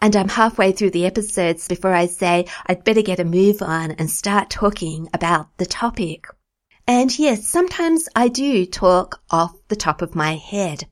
and 0.00 0.16
I'm 0.16 0.28
halfway 0.28 0.72
through 0.72 0.92
the 0.92 1.06
episodes 1.06 1.68
before 1.68 1.92
I 1.92 2.06
say 2.06 2.46
I'd 2.66 2.84
better 2.84 3.02
get 3.02 3.20
a 3.20 3.24
move 3.24 3.60
on 3.60 3.90
and 3.92 4.10
start 4.10 4.48
talking 4.48 5.08
about 5.12 5.56
the 5.58 5.66
topic. 5.66 6.26
And 6.86 7.16
yes, 7.18 7.46
sometimes 7.46 8.08
I 8.16 8.28
do 8.28 8.64
talk 8.64 9.20
off 9.30 9.52
the 9.68 9.76
top 9.76 10.02
of 10.02 10.14
my 10.14 10.36
head. 10.36 10.86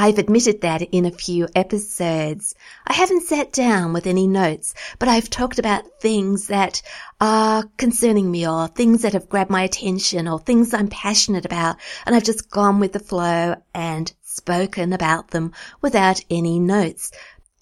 I've 0.00 0.18
admitted 0.18 0.60
that 0.60 0.82
in 0.82 1.06
a 1.06 1.10
few 1.10 1.48
episodes. 1.56 2.54
I 2.86 2.92
haven't 2.92 3.24
sat 3.26 3.52
down 3.52 3.92
with 3.92 4.06
any 4.06 4.28
notes, 4.28 4.72
but 5.00 5.08
I've 5.08 5.28
talked 5.28 5.58
about 5.58 6.00
things 6.00 6.46
that 6.46 6.82
are 7.20 7.64
concerning 7.76 8.30
me 8.30 8.46
or 8.46 8.68
things 8.68 9.02
that 9.02 9.14
have 9.14 9.28
grabbed 9.28 9.50
my 9.50 9.64
attention 9.64 10.28
or 10.28 10.38
things 10.38 10.72
I'm 10.72 10.86
passionate 10.86 11.44
about 11.44 11.78
and 12.06 12.14
I've 12.14 12.22
just 12.22 12.48
gone 12.48 12.78
with 12.78 12.92
the 12.92 13.00
flow 13.00 13.56
and 13.74 14.12
spoken 14.22 14.92
about 14.92 15.32
them 15.32 15.50
without 15.80 16.20
any 16.30 16.60
notes. 16.60 17.10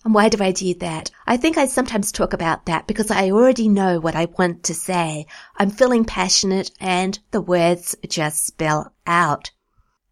And 0.05 0.13
why 0.13 0.29
do 0.29 0.45
I 0.45 0.53
do 0.53 0.75
that? 0.75 1.11
I 1.27 1.39
think 1.39 1.57
I 1.57 1.67
sometimes 1.67 2.13
talk 2.13 2.35
about 2.35 2.67
that 2.67 2.87
because 2.87 3.11
I 3.11 3.31
already 3.31 3.71
know 3.71 3.99
what 3.99 4.15
I 4.15 4.27
want 4.27 4.65
to 4.65 4.75
say. 4.75 5.25
I'm 5.57 5.71
feeling 5.71 6.05
passionate 6.05 6.71
and 6.81 7.19
the 7.31 7.41
words 7.41 7.97
just 8.07 8.47
spell 8.47 8.93
out. 9.07 9.53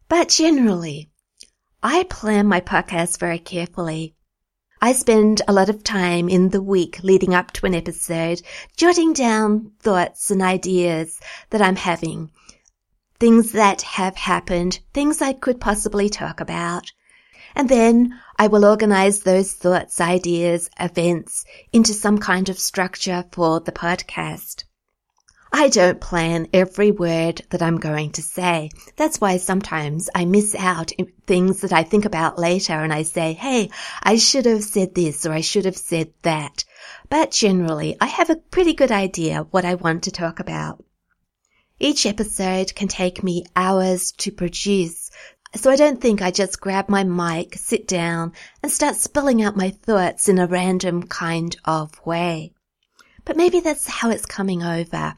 But 0.09 0.29
generally, 0.29 1.11
I 1.87 2.01
plan 2.05 2.47
my 2.47 2.61
podcast 2.61 3.19
very 3.19 3.37
carefully. 3.37 4.15
I 4.81 4.93
spend 4.93 5.43
a 5.47 5.53
lot 5.53 5.69
of 5.69 5.83
time 5.83 6.29
in 6.29 6.49
the 6.49 6.63
week 6.63 7.03
leading 7.03 7.35
up 7.35 7.51
to 7.51 7.67
an 7.67 7.75
episode 7.75 8.41
jotting 8.75 9.13
down 9.13 9.73
thoughts 9.81 10.31
and 10.31 10.41
ideas 10.41 11.19
that 11.51 11.61
I'm 11.61 11.75
having, 11.75 12.31
things 13.19 13.51
that 13.51 13.83
have 13.83 14.15
happened, 14.15 14.79
things 14.95 15.21
I 15.21 15.33
could 15.33 15.61
possibly 15.61 16.09
talk 16.09 16.39
about. 16.39 16.91
And 17.53 17.69
then 17.69 18.19
I 18.35 18.47
will 18.47 18.65
organize 18.65 19.19
those 19.19 19.53
thoughts, 19.53 20.01
ideas, 20.01 20.71
events 20.79 21.45
into 21.71 21.93
some 21.93 22.17
kind 22.17 22.49
of 22.49 22.57
structure 22.57 23.25
for 23.31 23.59
the 23.59 23.71
podcast. 23.71 24.63
I 25.57 25.69
don't 25.69 26.01
plan 26.01 26.49
every 26.51 26.91
word 26.91 27.41
that 27.51 27.61
I'm 27.61 27.77
going 27.77 28.11
to 28.11 28.21
say. 28.21 28.71
That's 28.97 29.21
why 29.21 29.37
sometimes 29.37 30.09
I 30.13 30.25
miss 30.25 30.53
out 30.53 30.91
things 31.25 31.61
that 31.61 31.71
I 31.71 31.83
think 31.83 32.03
about 32.03 32.37
later 32.37 32.73
and 32.73 32.91
I 32.91 33.03
say, 33.03 33.31
hey, 33.31 33.69
I 34.03 34.17
should 34.17 34.47
have 34.47 34.65
said 34.65 34.93
this 34.93 35.25
or 35.25 35.31
I 35.31 35.39
should 35.39 35.63
have 35.63 35.77
said 35.77 36.11
that. 36.23 36.65
But 37.07 37.31
generally, 37.31 37.95
I 38.01 38.07
have 38.07 38.29
a 38.29 38.35
pretty 38.35 38.73
good 38.73 38.91
idea 38.91 39.47
what 39.51 39.63
I 39.63 39.75
want 39.75 40.03
to 40.03 40.11
talk 40.11 40.41
about. 40.41 40.83
Each 41.79 42.05
episode 42.05 42.75
can 42.75 42.89
take 42.89 43.23
me 43.23 43.45
hours 43.55 44.11
to 44.17 44.33
produce, 44.33 45.09
so 45.55 45.71
I 45.71 45.77
don't 45.77 46.01
think 46.01 46.21
I 46.21 46.31
just 46.31 46.59
grab 46.59 46.89
my 46.89 47.05
mic, 47.05 47.55
sit 47.55 47.87
down, 47.87 48.33
and 48.61 48.69
start 48.69 48.97
spilling 48.97 49.41
out 49.41 49.55
my 49.55 49.69
thoughts 49.69 50.27
in 50.27 50.37
a 50.37 50.47
random 50.47 51.03
kind 51.03 51.55
of 51.63 52.05
way. 52.05 52.51
But 53.23 53.37
maybe 53.37 53.61
that's 53.61 53.87
how 53.87 54.09
it's 54.09 54.25
coming 54.25 54.61
over. 54.61 55.15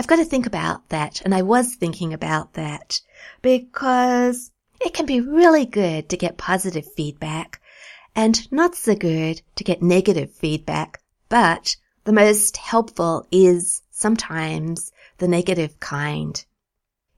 I've 0.00 0.06
got 0.06 0.16
to 0.16 0.24
think 0.24 0.46
about 0.46 0.88
that, 0.88 1.20
and 1.26 1.34
I 1.34 1.42
was 1.42 1.74
thinking 1.74 2.14
about 2.14 2.54
that, 2.54 3.02
because 3.42 4.50
it 4.80 4.94
can 4.94 5.04
be 5.04 5.20
really 5.20 5.66
good 5.66 6.08
to 6.08 6.16
get 6.16 6.38
positive 6.38 6.90
feedback, 6.94 7.60
and 8.16 8.50
not 8.50 8.74
so 8.74 8.94
good 8.94 9.42
to 9.56 9.62
get 9.62 9.82
negative 9.82 10.32
feedback, 10.32 11.02
but 11.28 11.76
the 12.04 12.14
most 12.14 12.56
helpful 12.56 13.26
is 13.30 13.82
sometimes 13.90 14.90
the 15.18 15.28
negative 15.28 15.78
kind. 15.80 16.42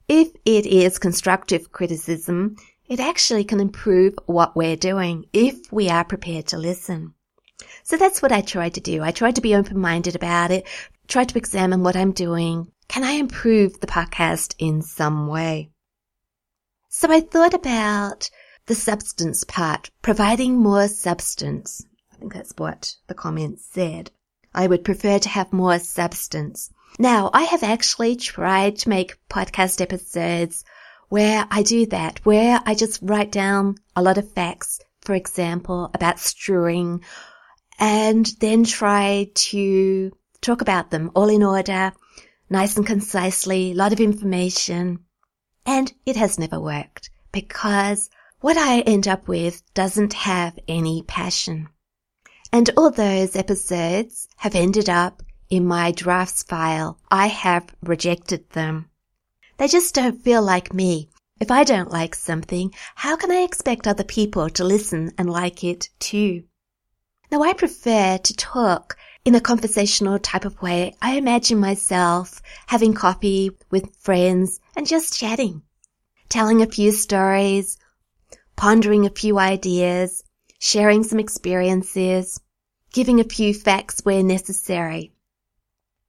If 0.08 0.32
it 0.44 0.66
is 0.66 0.98
constructive 0.98 1.70
criticism, 1.70 2.56
it 2.88 2.98
actually 2.98 3.44
can 3.44 3.60
improve 3.60 4.14
what 4.26 4.56
we're 4.56 4.74
doing 4.74 5.26
if 5.32 5.72
we 5.72 5.88
are 5.88 6.02
prepared 6.02 6.48
to 6.48 6.58
listen. 6.58 7.14
So 7.84 7.96
that's 7.96 8.20
what 8.20 8.32
I 8.32 8.40
tried 8.40 8.74
to 8.74 8.80
do. 8.80 9.02
I 9.02 9.12
tried 9.12 9.36
to 9.36 9.40
be 9.40 9.54
open-minded 9.54 10.16
about 10.16 10.50
it, 10.50 10.66
tried 11.06 11.28
to 11.28 11.38
examine 11.38 11.84
what 11.84 11.94
I'm 11.94 12.10
doing. 12.10 12.71
Can 12.88 13.04
I 13.04 13.12
improve 13.12 13.80
the 13.80 13.86
podcast 13.86 14.54
in 14.58 14.82
some 14.82 15.26
way? 15.26 15.70
So 16.88 17.10
I 17.10 17.20
thought 17.20 17.54
about 17.54 18.28
the 18.66 18.74
substance 18.74 19.44
part, 19.44 19.90
providing 20.02 20.56
more 20.56 20.88
substance. 20.88 21.84
I 22.12 22.16
think 22.16 22.34
that's 22.34 22.52
what 22.56 22.96
the 23.06 23.14
comment 23.14 23.60
said. 23.60 24.10
I 24.54 24.66
would 24.66 24.84
prefer 24.84 25.18
to 25.18 25.28
have 25.28 25.52
more 25.52 25.78
substance. 25.78 26.70
Now, 26.98 27.30
I 27.32 27.44
have 27.44 27.62
actually 27.62 28.16
tried 28.16 28.76
to 28.78 28.88
make 28.90 29.18
podcast 29.28 29.80
episodes 29.80 30.64
where 31.08 31.46
I 31.50 31.62
do 31.62 31.86
that, 31.86 32.20
where 32.24 32.60
I 32.64 32.74
just 32.74 33.00
write 33.02 33.32
down 33.32 33.76
a 33.96 34.02
lot 34.02 34.18
of 34.18 34.32
facts, 34.32 34.80
for 35.00 35.14
example, 35.14 35.90
about 35.94 36.18
strewing, 36.18 37.02
and 37.78 38.26
then 38.40 38.64
try 38.64 39.30
to 39.34 40.12
talk 40.40 40.60
about 40.60 40.90
them 40.90 41.10
all 41.14 41.28
in 41.28 41.42
order, 41.42 41.92
nice 42.52 42.76
and 42.76 42.86
concisely, 42.86 43.72
a 43.72 43.74
lot 43.74 43.92
of 43.92 44.00
information. 44.00 45.00
And 45.66 45.92
it 46.06 46.16
has 46.16 46.38
never 46.38 46.60
worked 46.60 47.10
because 47.32 48.10
what 48.40 48.56
I 48.56 48.80
end 48.80 49.08
up 49.08 49.26
with 49.26 49.62
doesn't 49.74 50.12
have 50.12 50.58
any 50.68 51.02
passion. 51.02 51.68
And 52.52 52.68
all 52.76 52.90
those 52.90 53.34
episodes 53.34 54.28
have 54.36 54.54
ended 54.54 54.88
up 54.88 55.22
in 55.48 55.66
my 55.66 55.92
drafts 55.92 56.42
file. 56.42 56.98
I 57.10 57.28
have 57.28 57.74
rejected 57.82 58.50
them. 58.50 58.90
They 59.56 59.68
just 59.68 59.94
don't 59.94 60.22
feel 60.22 60.42
like 60.42 60.74
me. 60.74 61.08
If 61.40 61.50
I 61.50 61.64
don't 61.64 61.90
like 61.90 62.14
something, 62.14 62.74
how 62.94 63.16
can 63.16 63.30
I 63.30 63.42
expect 63.42 63.86
other 63.86 64.04
people 64.04 64.48
to 64.50 64.64
listen 64.64 65.12
and 65.18 65.28
like 65.30 65.64
it 65.64 65.88
too? 65.98 66.44
Now 67.30 67.42
I 67.42 67.52
prefer 67.52 68.18
to 68.18 68.36
talk 68.36 68.96
in 69.24 69.34
a 69.34 69.40
conversational 69.40 70.18
type 70.18 70.44
of 70.44 70.60
way. 70.60 70.94
I 71.00 71.16
imagine 71.16 71.58
myself 71.58 72.42
having 72.66 72.94
coffee 72.94 73.50
with 73.70 73.94
friends 73.96 74.60
and 74.76 74.86
just 74.86 75.18
chatting, 75.18 75.62
telling 76.28 76.62
a 76.62 76.66
few 76.66 76.92
stories, 76.92 77.78
pondering 78.56 79.06
a 79.06 79.10
few 79.10 79.38
ideas, 79.38 80.24
sharing 80.58 81.04
some 81.04 81.20
experiences, 81.20 82.40
giving 82.92 83.20
a 83.20 83.24
few 83.24 83.54
facts 83.54 84.00
where 84.04 84.22
necessary. 84.22 85.12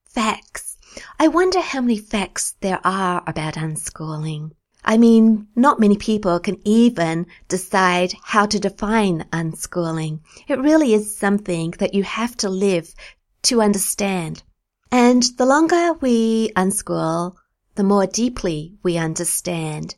Facts. 0.10 0.78
I 1.20 1.28
wonder 1.28 1.60
how 1.62 1.82
many 1.82 1.98
facts 1.98 2.56
there 2.62 2.80
are 2.84 3.24
about 3.26 3.56
unschooling. 3.56 4.52
I 4.86 4.98
mean, 4.98 5.48
not 5.56 5.80
many 5.80 5.98
people 5.98 6.40
can 6.40 6.60
even 6.66 7.28
decide 7.48 8.14
how 8.22 8.46
to 8.48 8.60
define 8.60 9.26
unschooling. 9.32 10.20
It 10.48 10.60
really 10.60 10.94
is 10.94 11.18
something 11.18 11.72
that 11.80 11.94
you 11.94 12.04
have 12.04 12.36
to 12.38 12.50
live 12.50 12.94
to 13.44 13.62
understand. 13.62 14.44
And 14.92 15.24
the 15.38 15.46
longer 15.46 15.94
we 15.94 16.52
unschool, 16.56 17.36
the 17.76 17.84
more 17.84 18.06
deeply 18.06 18.78
we 18.84 18.98
understand. 18.98 19.96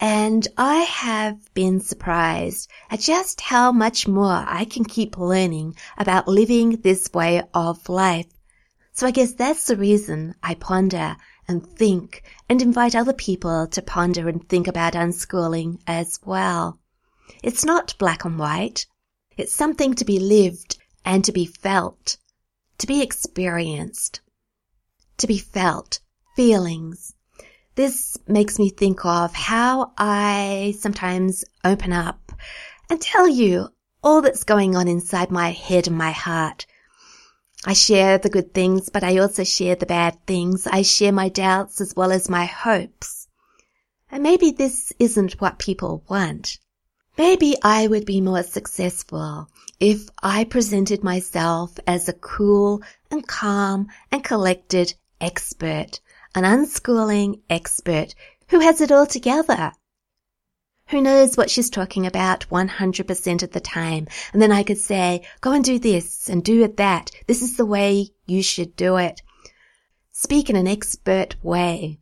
And 0.00 0.46
I 0.56 0.78
have 0.78 1.52
been 1.54 1.80
surprised 1.80 2.70
at 2.90 3.00
just 3.00 3.40
how 3.40 3.72
much 3.72 4.08
more 4.08 4.44
I 4.46 4.64
can 4.64 4.84
keep 4.84 5.18
learning 5.18 5.76
about 5.98 6.28
living 6.28 6.80
this 6.82 7.10
way 7.12 7.42
of 7.52 7.88
life. 7.88 8.26
So 8.92 9.06
I 9.06 9.10
guess 9.10 9.34
that's 9.34 9.66
the 9.66 9.76
reason 9.76 10.34
I 10.42 10.54
ponder 10.54 11.16
and 11.52 11.64
think 11.64 12.24
and 12.48 12.60
invite 12.60 12.96
other 12.96 13.12
people 13.12 13.68
to 13.68 13.80
ponder 13.80 14.28
and 14.28 14.48
think 14.48 14.66
about 14.66 14.94
unschooling 14.94 15.78
as 15.86 16.18
well. 16.24 16.80
It's 17.44 17.64
not 17.64 17.94
black 17.98 18.24
and 18.24 18.38
white. 18.38 18.86
It's 19.36 19.52
something 19.52 19.94
to 19.94 20.04
be 20.04 20.18
lived 20.18 20.78
and 21.04 21.24
to 21.24 21.32
be 21.32 21.46
felt, 21.46 22.16
to 22.78 22.88
be 22.88 23.02
experienced, 23.02 24.20
to 25.18 25.28
be 25.28 25.38
felt, 25.38 26.00
feelings, 26.34 27.14
this 27.74 28.18
makes 28.26 28.58
me 28.58 28.68
think 28.68 29.02
of 29.06 29.32
how 29.34 29.92
I 29.96 30.74
sometimes 30.78 31.42
open 31.64 31.90
up 31.90 32.32
and 32.90 33.00
tell 33.00 33.26
you 33.26 33.68
all 34.02 34.20
that's 34.20 34.44
going 34.44 34.76
on 34.76 34.88
inside 34.88 35.30
my 35.30 35.52
head 35.52 35.86
and 35.86 35.96
my 35.96 36.10
heart. 36.10 36.66
I 37.64 37.74
share 37.74 38.18
the 38.18 38.30
good 38.30 38.52
things, 38.54 38.88
but 38.88 39.04
I 39.04 39.18
also 39.18 39.44
share 39.44 39.76
the 39.76 39.86
bad 39.86 40.26
things. 40.26 40.66
I 40.66 40.82
share 40.82 41.12
my 41.12 41.28
doubts 41.28 41.80
as 41.80 41.94
well 41.96 42.12
as 42.12 42.28
my 42.28 42.44
hopes. 42.44 43.28
And 44.10 44.22
maybe 44.22 44.50
this 44.50 44.92
isn't 44.98 45.40
what 45.40 45.58
people 45.58 46.04
want. 46.08 46.58
Maybe 47.16 47.56
I 47.62 47.86
would 47.86 48.04
be 48.04 48.20
more 48.20 48.42
successful 48.42 49.48
if 49.78 50.08
I 50.22 50.44
presented 50.44 51.04
myself 51.04 51.78
as 51.86 52.08
a 52.08 52.14
cool 52.14 52.82
and 53.10 53.26
calm 53.26 53.88
and 54.10 54.24
collected 54.24 54.94
expert 55.20 56.00
an 56.34 56.44
unschooling 56.44 57.40
expert 57.50 58.14
who 58.48 58.60
has 58.60 58.80
it 58.80 58.90
all 58.90 59.06
together. 59.06 59.72
Who 60.92 61.00
knows 61.00 61.38
what 61.38 61.48
she's 61.48 61.70
talking 61.70 62.06
about 62.06 62.44
100% 62.50 63.42
of 63.42 63.52
the 63.52 63.60
time. 63.60 64.08
And 64.34 64.42
then 64.42 64.52
I 64.52 64.62
could 64.62 64.76
say, 64.76 65.26
go 65.40 65.52
and 65.52 65.64
do 65.64 65.78
this 65.78 66.28
and 66.28 66.44
do 66.44 66.62
it 66.62 66.76
that. 66.76 67.10
This 67.26 67.40
is 67.40 67.56
the 67.56 67.64
way 67.64 68.10
you 68.26 68.42
should 68.42 68.76
do 68.76 68.96
it. 68.98 69.22
Speak 70.10 70.50
in 70.50 70.56
an 70.56 70.68
expert 70.68 71.42
way. 71.42 71.98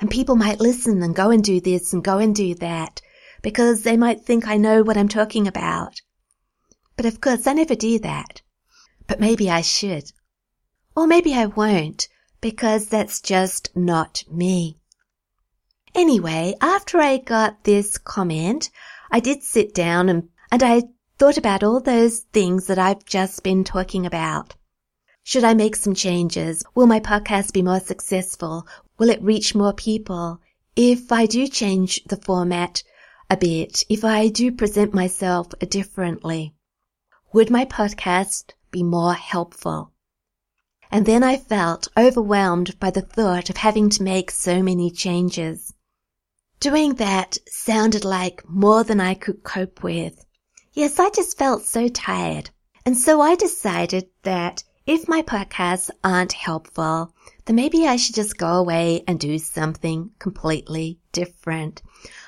And 0.00 0.10
people 0.10 0.36
might 0.36 0.58
listen 0.58 1.02
and 1.02 1.14
go 1.14 1.28
and 1.28 1.44
do 1.44 1.60
this 1.60 1.92
and 1.92 2.02
go 2.02 2.16
and 2.16 2.34
do 2.34 2.54
that 2.54 3.02
because 3.42 3.82
they 3.82 3.98
might 3.98 4.22
think 4.22 4.48
I 4.48 4.56
know 4.56 4.82
what 4.82 4.96
I'm 4.96 5.10
talking 5.10 5.46
about. 5.46 6.00
But 6.96 7.04
of 7.04 7.20
course 7.20 7.46
I 7.46 7.52
never 7.52 7.74
do 7.74 7.98
that. 7.98 8.40
But 9.06 9.20
maybe 9.20 9.50
I 9.50 9.60
should. 9.60 10.12
Or 10.96 11.06
maybe 11.06 11.34
I 11.34 11.44
won't 11.44 12.08
because 12.40 12.88
that's 12.88 13.20
just 13.20 13.68
not 13.76 14.24
me. 14.32 14.77
Anyway, 15.94 16.54
after 16.60 16.98
I 16.98 17.18
got 17.18 17.64
this 17.64 17.98
comment, 17.98 18.70
I 19.10 19.20
did 19.20 19.42
sit 19.42 19.74
down 19.74 20.08
and, 20.08 20.28
and 20.50 20.62
I 20.62 20.82
thought 21.18 21.38
about 21.38 21.62
all 21.62 21.80
those 21.80 22.20
things 22.32 22.66
that 22.66 22.78
I've 22.78 23.04
just 23.04 23.42
been 23.42 23.64
talking 23.64 24.06
about. 24.06 24.54
Should 25.22 25.44
I 25.44 25.54
make 25.54 25.76
some 25.76 25.94
changes? 25.94 26.62
Will 26.74 26.86
my 26.86 27.00
podcast 27.00 27.52
be 27.52 27.62
more 27.62 27.80
successful? 27.80 28.66
Will 28.98 29.10
it 29.10 29.22
reach 29.22 29.54
more 29.54 29.72
people? 29.72 30.40
If 30.76 31.10
I 31.10 31.26
do 31.26 31.48
change 31.48 32.04
the 32.04 32.16
format 32.16 32.82
a 33.30 33.36
bit, 33.36 33.82
if 33.88 34.04
I 34.04 34.28
do 34.28 34.52
present 34.52 34.94
myself 34.94 35.48
differently, 35.68 36.54
would 37.32 37.50
my 37.50 37.64
podcast 37.64 38.52
be 38.70 38.82
more 38.82 39.14
helpful? 39.14 39.92
and 40.90 41.04
then 41.04 41.22
I 41.22 41.36
felt 41.36 41.88
overwhelmed 41.96 42.78
by 42.80 42.90
the 42.90 43.02
thought 43.02 43.50
of 43.50 43.58
having 43.58 43.90
to 43.90 44.02
make 44.02 44.30
so 44.30 44.62
many 44.62 44.90
changes. 44.90 45.74
Doing 46.60 46.94
that 46.94 47.38
sounded 47.48 48.04
like 48.04 48.48
more 48.48 48.82
than 48.82 49.00
I 49.00 49.14
could 49.14 49.44
cope 49.44 49.82
with. 49.84 50.24
Yes, 50.72 50.98
I 50.98 51.10
just 51.10 51.38
felt 51.38 51.64
so 51.64 51.86
tired. 51.88 52.50
And 52.84 52.96
so 52.96 53.20
I 53.20 53.36
decided 53.36 54.08
that 54.22 54.64
if 54.84 55.06
my 55.06 55.22
podcasts 55.22 55.90
aren't 56.02 56.32
helpful, 56.32 57.14
then 57.44 57.56
maybe 57.56 57.86
I 57.86 57.96
should 57.96 58.16
just 58.16 58.38
go 58.38 58.54
away 58.54 59.04
and 59.06 59.20
do 59.20 59.38
something 59.38 60.10
completely 60.18 60.98
different. 61.12 61.82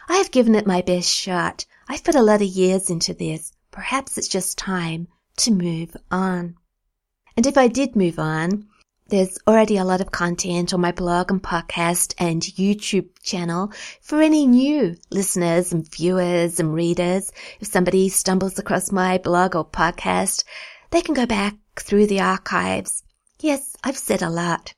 I 0.09 0.19
have 0.19 0.31
given 0.31 0.55
it 0.55 0.67
my 0.67 0.83
best 0.83 1.09
shot. 1.09 1.65
I've 1.89 2.05
put 2.05 2.15
a 2.15 2.23
lot 2.23 2.43
of 2.43 2.49
years 2.49 2.89
into 2.89 3.15
this. 3.15 3.53
Perhaps 3.73 4.17
it's 4.17 4.29
just 4.29 4.59
time 4.59 5.09
to 5.39 5.51
move 5.51 5.97
on. 6.11 6.57
And 7.37 7.47
if 7.47 7.59
I 7.59 7.67
did 7.67 7.97
move 7.97 8.19
on, 8.19 8.69
there's 9.11 9.39
already 9.47 9.77
a 9.77 9.85
lot 9.85 10.01
of 10.01 10.13
content 10.13 10.73
on 10.73 10.81
my 10.81 10.93
blog 10.93 11.33
and 11.33 11.43
podcast 11.43 12.15
and 12.19 12.41
YouTube 12.41 13.09
channel 13.23 13.73
for 14.01 14.23
any 14.23 14.47
new 14.47 14.97
listeners 15.11 15.73
and 15.73 15.93
viewers 15.93 16.61
and 16.61 16.73
readers. 16.73 17.33
If 17.59 17.67
somebody 17.67 18.09
stumbles 18.09 18.59
across 18.59 18.93
my 18.93 19.19
blog 19.19 19.57
or 19.57 19.65
podcast, 19.65 20.45
they 20.91 21.03
can 21.03 21.15
go 21.15 21.27
back 21.27 21.57
through 21.77 22.07
the 22.07 22.21
archives. 22.21 23.03
Yes, 23.41 23.77
I've 23.83 23.99
said 23.99 24.23
a 24.23 24.31
lot. 24.31 24.75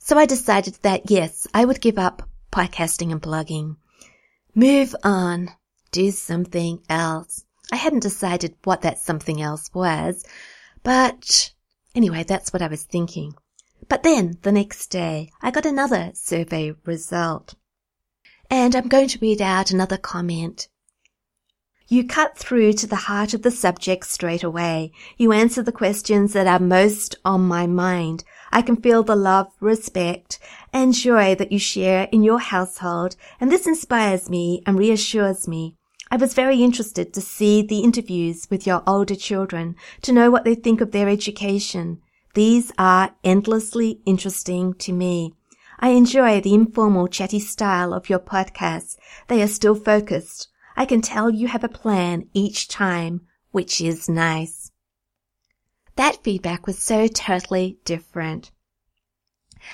So 0.00 0.18
I 0.18 0.26
decided 0.26 0.74
that 0.82 1.10
yes, 1.10 1.46
I 1.54 1.64
would 1.64 1.80
give 1.80 1.98
up 1.98 2.28
podcasting 2.52 3.12
and 3.12 3.22
blogging. 3.22 3.76
Move 4.54 4.94
on. 5.04 5.50
Do 5.92 6.10
something 6.10 6.80
else. 6.88 7.44
I 7.72 7.76
hadn't 7.76 8.02
decided 8.02 8.56
what 8.64 8.82
that 8.82 8.98
something 8.98 9.40
else 9.40 9.70
was, 9.72 10.24
but 10.82 11.53
anyway, 11.94 12.24
that's 12.24 12.52
what 12.52 12.62
I 12.62 12.68
was 12.68 12.84
thinking. 12.84 13.34
But 13.88 14.02
then 14.02 14.38
the 14.42 14.52
next 14.52 14.86
day, 14.88 15.30
I 15.42 15.50
got 15.50 15.66
another 15.66 16.10
survey 16.14 16.72
result. 16.84 17.54
And 18.50 18.74
I'm 18.74 18.88
going 18.88 19.08
to 19.08 19.18
read 19.20 19.42
out 19.42 19.70
another 19.70 19.96
comment. 19.96 20.68
You 21.86 22.06
cut 22.06 22.38
through 22.38 22.72
to 22.74 22.86
the 22.86 22.96
heart 22.96 23.34
of 23.34 23.42
the 23.42 23.50
subject 23.50 24.06
straight 24.06 24.42
away. 24.42 24.90
You 25.18 25.32
answer 25.32 25.62
the 25.62 25.70
questions 25.70 26.32
that 26.32 26.46
are 26.46 26.58
most 26.58 27.16
on 27.24 27.42
my 27.42 27.66
mind. 27.66 28.24
I 28.50 28.62
can 28.62 28.76
feel 28.76 29.02
the 29.02 29.16
love, 29.16 29.48
respect, 29.60 30.38
and 30.72 30.94
joy 30.94 31.34
that 31.34 31.52
you 31.52 31.58
share 31.58 32.08
in 32.10 32.22
your 32.22 32.38
household, 32.38 33.16
and 33.38 33.50
this 33.50 33.66
inspires 33.66 34.30
me 34.30 34.62
and 34.64 34.78
reassures 34.78 35.46
me. 35.46 35.76
I 36.14 36.16
was 36.16 36.32
very 36.32 36.62
interested 36.62 37.12
to 37.12 37.20
see 37.20 37.60
the 37.60 37.80
interviews 37.80 38.46
with 38.48 38.68
your 38.68 38.84
older 38.86 39.16
children 39.16 39.74
to 40.02 40.12
know 40.12 40.30
what 40.30 40.44
they 40.44 40.54
think 40.54 40.80
of 40.80 40.92
their 40.92 41.08
education. 41.08 42.00
These 42.34 42.70
are 42.78 43.16
endlessly 43.24 44.00
interesting 44.06 44.74
to 44.74 44.92
me. 44.92 45.34
I 45.80 45.88
enjoy 45.88 46.40
the 46.40 46.54
informal 46.54 47.08
chatty 47.08 47.40
style 47.40 47.92
of 47.92 48.08
your 48.08 48.20
podcasts. 48.20 48.96
They 49.26 49.42
are 49.42 49.48
still 49.48 49.74
focused. 49.74 50.46
I 50.76 50.86
can 50.86 51.00
tell 51.00 51.30
you 51.30 51.48
have 51.48 51.64
a 51.64 51.68
plan 51.68 52.28
each 52.32 52.68
time, 52.68 53.22
which 53.50 53.80
is 53.80 54.08
nice. 54.08 54.70
That 55.96 56.22
feedback 56.22 56.64
was 56.64 56.78
so 56.78 57.08
totally 57.08 57.80
different. 57.84 58.52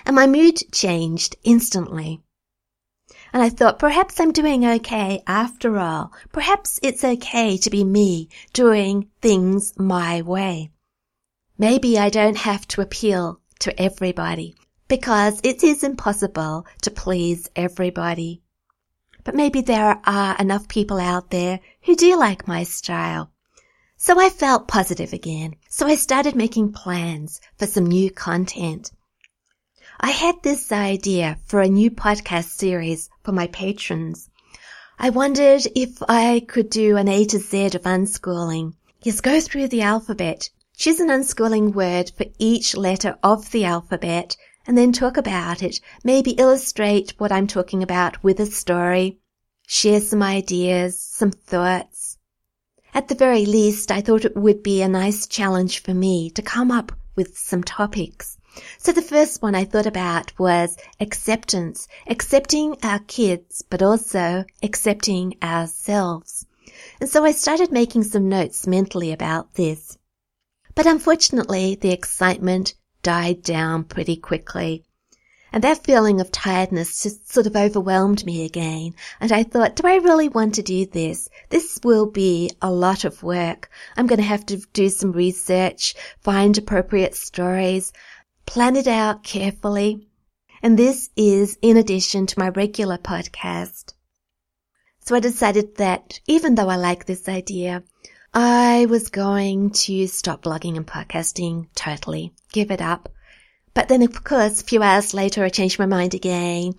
And 0.07 0.16
my 0.16 0.26
mood 0.26 0.57
changed 0.72 1.37
instantly. 1.44 2.22
And 3.32 3.42
I 3.42 3.48
thought, 3.48 3.78
perhaps 3.78 4.18
I'm 4.18 4.32
doing 4.32 4.66
okay 4.66 5.22
after 5.26 5.78
all. 5.78 6.12
Perhaps 6.32 6.80
it's 6.82 7.04
okay 7.04 7.56
to 7.58 7.70
be 7.70 7.84
me, 7.84 8.28
doing 8.52 9.08
things 9.20 9.72
my 9.78 10.22
way. 10.22 10.70
Maybe 11.56 11.98
I 11.98 12.08
don't 12.08 12.38
have 12.38 12.66
to 12.68 12.80
appeal 12.80 13.40
to 13.60 13.80
everybody, 13.80 14.56
because 14.88 15.40
it 15.44 15.62
is 15.62 15.84
impossible 15.84 16.66
to 16.82 16.90
please 16.90 17.48
everybody. 17.54 18.42
But 19.22 19.34
maybe 19.34 19.60
there 19.60 20.00
are 20.04 20.36
enough 20.38 20.66
people 20.66 20.98
out 20.98 21.30
there 21.30 21.60
who 21.82 21.94
do 21.94 22.18
like 22.18 22.48
my 22.48 22.64
style. 22.64 23.30
So 23.96 24.18
I 24.18 24.30
felt 24.30 24.66
positive 24.66 25.12
again. 25.12 25.56
So 25.68 25.86
I 25.86 25.94
started 25.96 26.34
making 26.34 26.72
plans 26.72 27.40
for 27.58 27.66
some 27.66 27.84
new 27.84 28.10
content. 28.10 28.90
I 30.00 30.10
had 30.10 30.36
this 30.42 30.72
idea 30.72 31.38
for 31.44 31.60
a 31.60 31.68
new 31.68 31.90
podcast 31.90 32.46
series 32.46 33.10
for 33.22 33.33
my 33.33 33.46
patrons. 33.48 34.28
I 34.98 35.11
wondered 35.11 35.62
if 35.74 36.02
I 36.09 36.44
could 36.46 36.68
do 36.68 36.96
an 36.96 37.09
A 37.09 37.24
to 37.24 37.38
Z 37.38 37.66
of 37.66 37.83
unschooling. 37.85 38.74
Yes, 39.02 39.20
go 39.20 39.40
through 39.40 39.68
the 39.68 39.83
alphabet, 39.83 40.50
choose 40.76 41.00
an 41.00 41.09
unschooling 41.09 41.72
word 41.72 42.12
for 42.16 42.26
each 42.38 42.76
letter 42.76 43.16
of 43.22 43.50
the 43.50 43.64
alphabet, 43.64 44.37
and 44.66 44.76
then 44.76 44.92
talk 44.92 45.16
about 45.16 45.62
it. 45.62 45.80
Maybe 46.04 46.33
illustrate 46.33 47.14
what 47.18 47.33
I'm 47.33 47.46
talking 47.46 47.83
about 47.83 48.22
with 48.22 48.40
a 48.40 48.46
story. 48.46 49.18
Share 49.66 50.00
some 50.00 50.22
ideas, 50.22 50.98
some 50.98 51.30
thoughts. 51.30 52.18
At 52.92 53.09
the 53.09 53.14
very 53.14 53.46
least, 53.46 53.90
I 53.90 54.00
thought 54.00 54.24
it 54.24 54.37
would 54.37 54.62
be 54.62 54.83
a 54.83 54.88
nice 54.88 55.26
challenge 55.26 55.83
for 55.83 55.94
me 55.94 56.28
to 56.30 56.42
come 56.42 56.70
up 56.70 56.92
with 57.16 57.38
some 57.38 57.62
topics. 57.62 58.37
So 58.78 58.92
the 58.92 59.02
first 59.02 59.42
one 59.42 59.54
I 59.54 59.64
thought 59.64 59.86
about 59.86 60.38
was 60.38 60.76
acceptance, 61.00 61.88
accepting 62.06 62.76
our 62.82 62.98
kids, 63.00 63.62
but 63.68 63.82
also 63.82 64.44
accepting 64.62 65.34
ourselves. 65.42 66.46
And 67.00 67.08
so 67.08 67.24
I 67.24 67.32
started 67.32 67.72
making 67.72 68.04
some 68.04 68.28
notes 68.28 68.66
mentally 68.66 69.12
about 69.12 69.54
this. 69.54 69.98
But 70.74 70.86
unfortunately, 70.86 71.74
the 71.74 71.90
excitement 71.90 72.74
died 73.02 73.42
down 73.42 73.84
pretty 73.84 74.16
quickly. 74.16 74.84
And 75.52 75.64
that 75.64 75.82
feeling 75.82 76.20
of 76.20 76.30
tiredness 76.30 77.02
just 77.02 77.32
sort 77.32 77.48
of 77.48 77.56
overwhelmed 77.56 78.24
me 78.24 78.44
again. 78.44 78.94
And 79.20 79.32
I 79.32 79.42
thought, 79.42 79.74
do 79.74 79.86
I 79.86 79.96
really 79.96 80.28
want 80.28 80.54
to 80.54 80.62
do 80.62 80.86
this? 80.86 81.28
This 81.48 81.80
will 81.82 82.06
be 82.06 82.52
a 82.62 82.70
lot 82.70 83.04
of 83.04 83.24
work. 83.24 83.68
I'm 83.96 84.06
going 84.06 84.20
to 84.20 84.24
have 84.24 84.46
to 84.46 84.58
do 84.72 84.88
some 84.88 85.10
research, 85.10 85.96
find 86.20 86.56
appropriate 86.56 87.16
stories, 87.16 87.92
plan 88.50 88.74
it 88.74 88.88
out 88.88 89.22
carefully. 89.22 90.08
And 90.60 90.76
this 90.76 91.08
is 91.14 91.56
in 91.62 91.76
addition 91.76 92.26
to 92.26 92.38
my 92.38 92.48
regular 92.48 92.98
podcast. 92.98 93.94
So 95.04 95.14
I 95.14 95.20
decided 95.20 95.76
that 95.76 96.18
even 96.26 96.56
though 96.56 96.68
I 96.68 96.74
like 96.74 97.06
this 97.06 97.28
idea, 97.28 97.84
I 98.34 98.86
was 98.90 99.08
going 99.08 99.70
to 99.70 100.08
stop 100.08 100.42
blogging 100.42 100.76
and 100.76 100.84
podcasting 100.84 101.68
totally, 101.76 102.32
give 102.50 102.72
it 102.72 102.82
up. 102.82 103.08
But 103.72 103.86
then, 103.86 104.02
of 104.02 104.24
course, 104.24 104.60
a 104.60 104.64
few 104.64 104.82
hours 104.82 105.14
later, 105.14 105.44
I 105.44 105.48
changed 105.48 105.78
my 105.78 105.86
mind 105.86 106.14
again. 106.14 106.72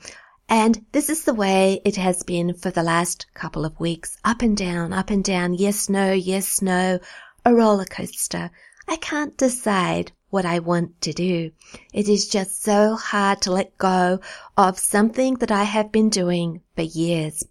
And 0.49 0.85
this 0.91 1.09
is 1.09 1.23
the 1.23 1.33
way 1.33 1.79
it 1.85 1.95
has 1.95 2.23
been 2.23 2.53
for 2.53 2.71
the 2.71 2.83
last 2.83 3.27
couple 3.33 3.63
of 3.63 3.79
weeks. 3.79 4.17
Up 4.25 4.41
and 4.41 4.57
down, 4.57 4.91
up 4.91 5.09
and 5.09 5.23
down. 5.23 5.53
Yes, 5.53 5.87
no, 5.87 6.11
yes, 6.11 6.61
no. 6.61 6.99
A 7.45 7.55
roller 7.55 7.85
coaster. 7.85 8.51
I 8.89 8.97
can't 8.97 9.37
decide 9.37 10.11
what 10.31 10.45
I 10.45 10.57
want 10.57 10.99
to 11.01 11.13
do. 11.13 11.51
It 11.93 12.09
is 12.09 12.27
just 12.27 12.63
so 12.63 12.95
hard 12.95 13.43
to 13.43 13.51
let 13.51 13.77
go 13.77 14.19
of 14.57 14.79
something 14.79 15.35
that 15.35 15.51
I 15.51 15.63
have 15.63 15.91
been 15.91 16.09
doing 16.09 16.61
for 16.75 16.81
years. 16.81 17.43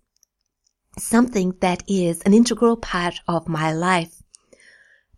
Something 0.98 1.54
that 1.60 1.84
is 1.86 2.20
an 2.22 2.34
integral 2.34 2.76
part 2.76 3.20
of 3.28 3.48
my 3.48 3.72
life. 3.72 4.20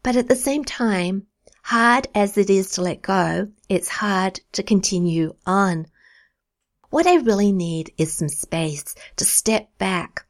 But 0.03 0.17
at 0.17 0.29
the 0.29 0.37
same 0.37 0.65
time, 0.65 1.27
Hard 1.67 2.09
as 2.13 2.37
it 2.37 2.51
is 2.51 2.73
to 2.73 2.83
let 2.83 3.03
go, 3.03 3.49
it's 3.69 3.89
hard 3.89 4.41
to 4.51 4.65
continue 4.65 5.37
on. 5.47 5.87
What 6.91 7.07
I 7.07 7.15
really 7.15 7.53
need 7.53 7.93
is 7.97 8.13
some 8.13 8.29
space 8.29 8.97
to 9.17 9.25
step 9.25 9.71
back, 9.79 10.27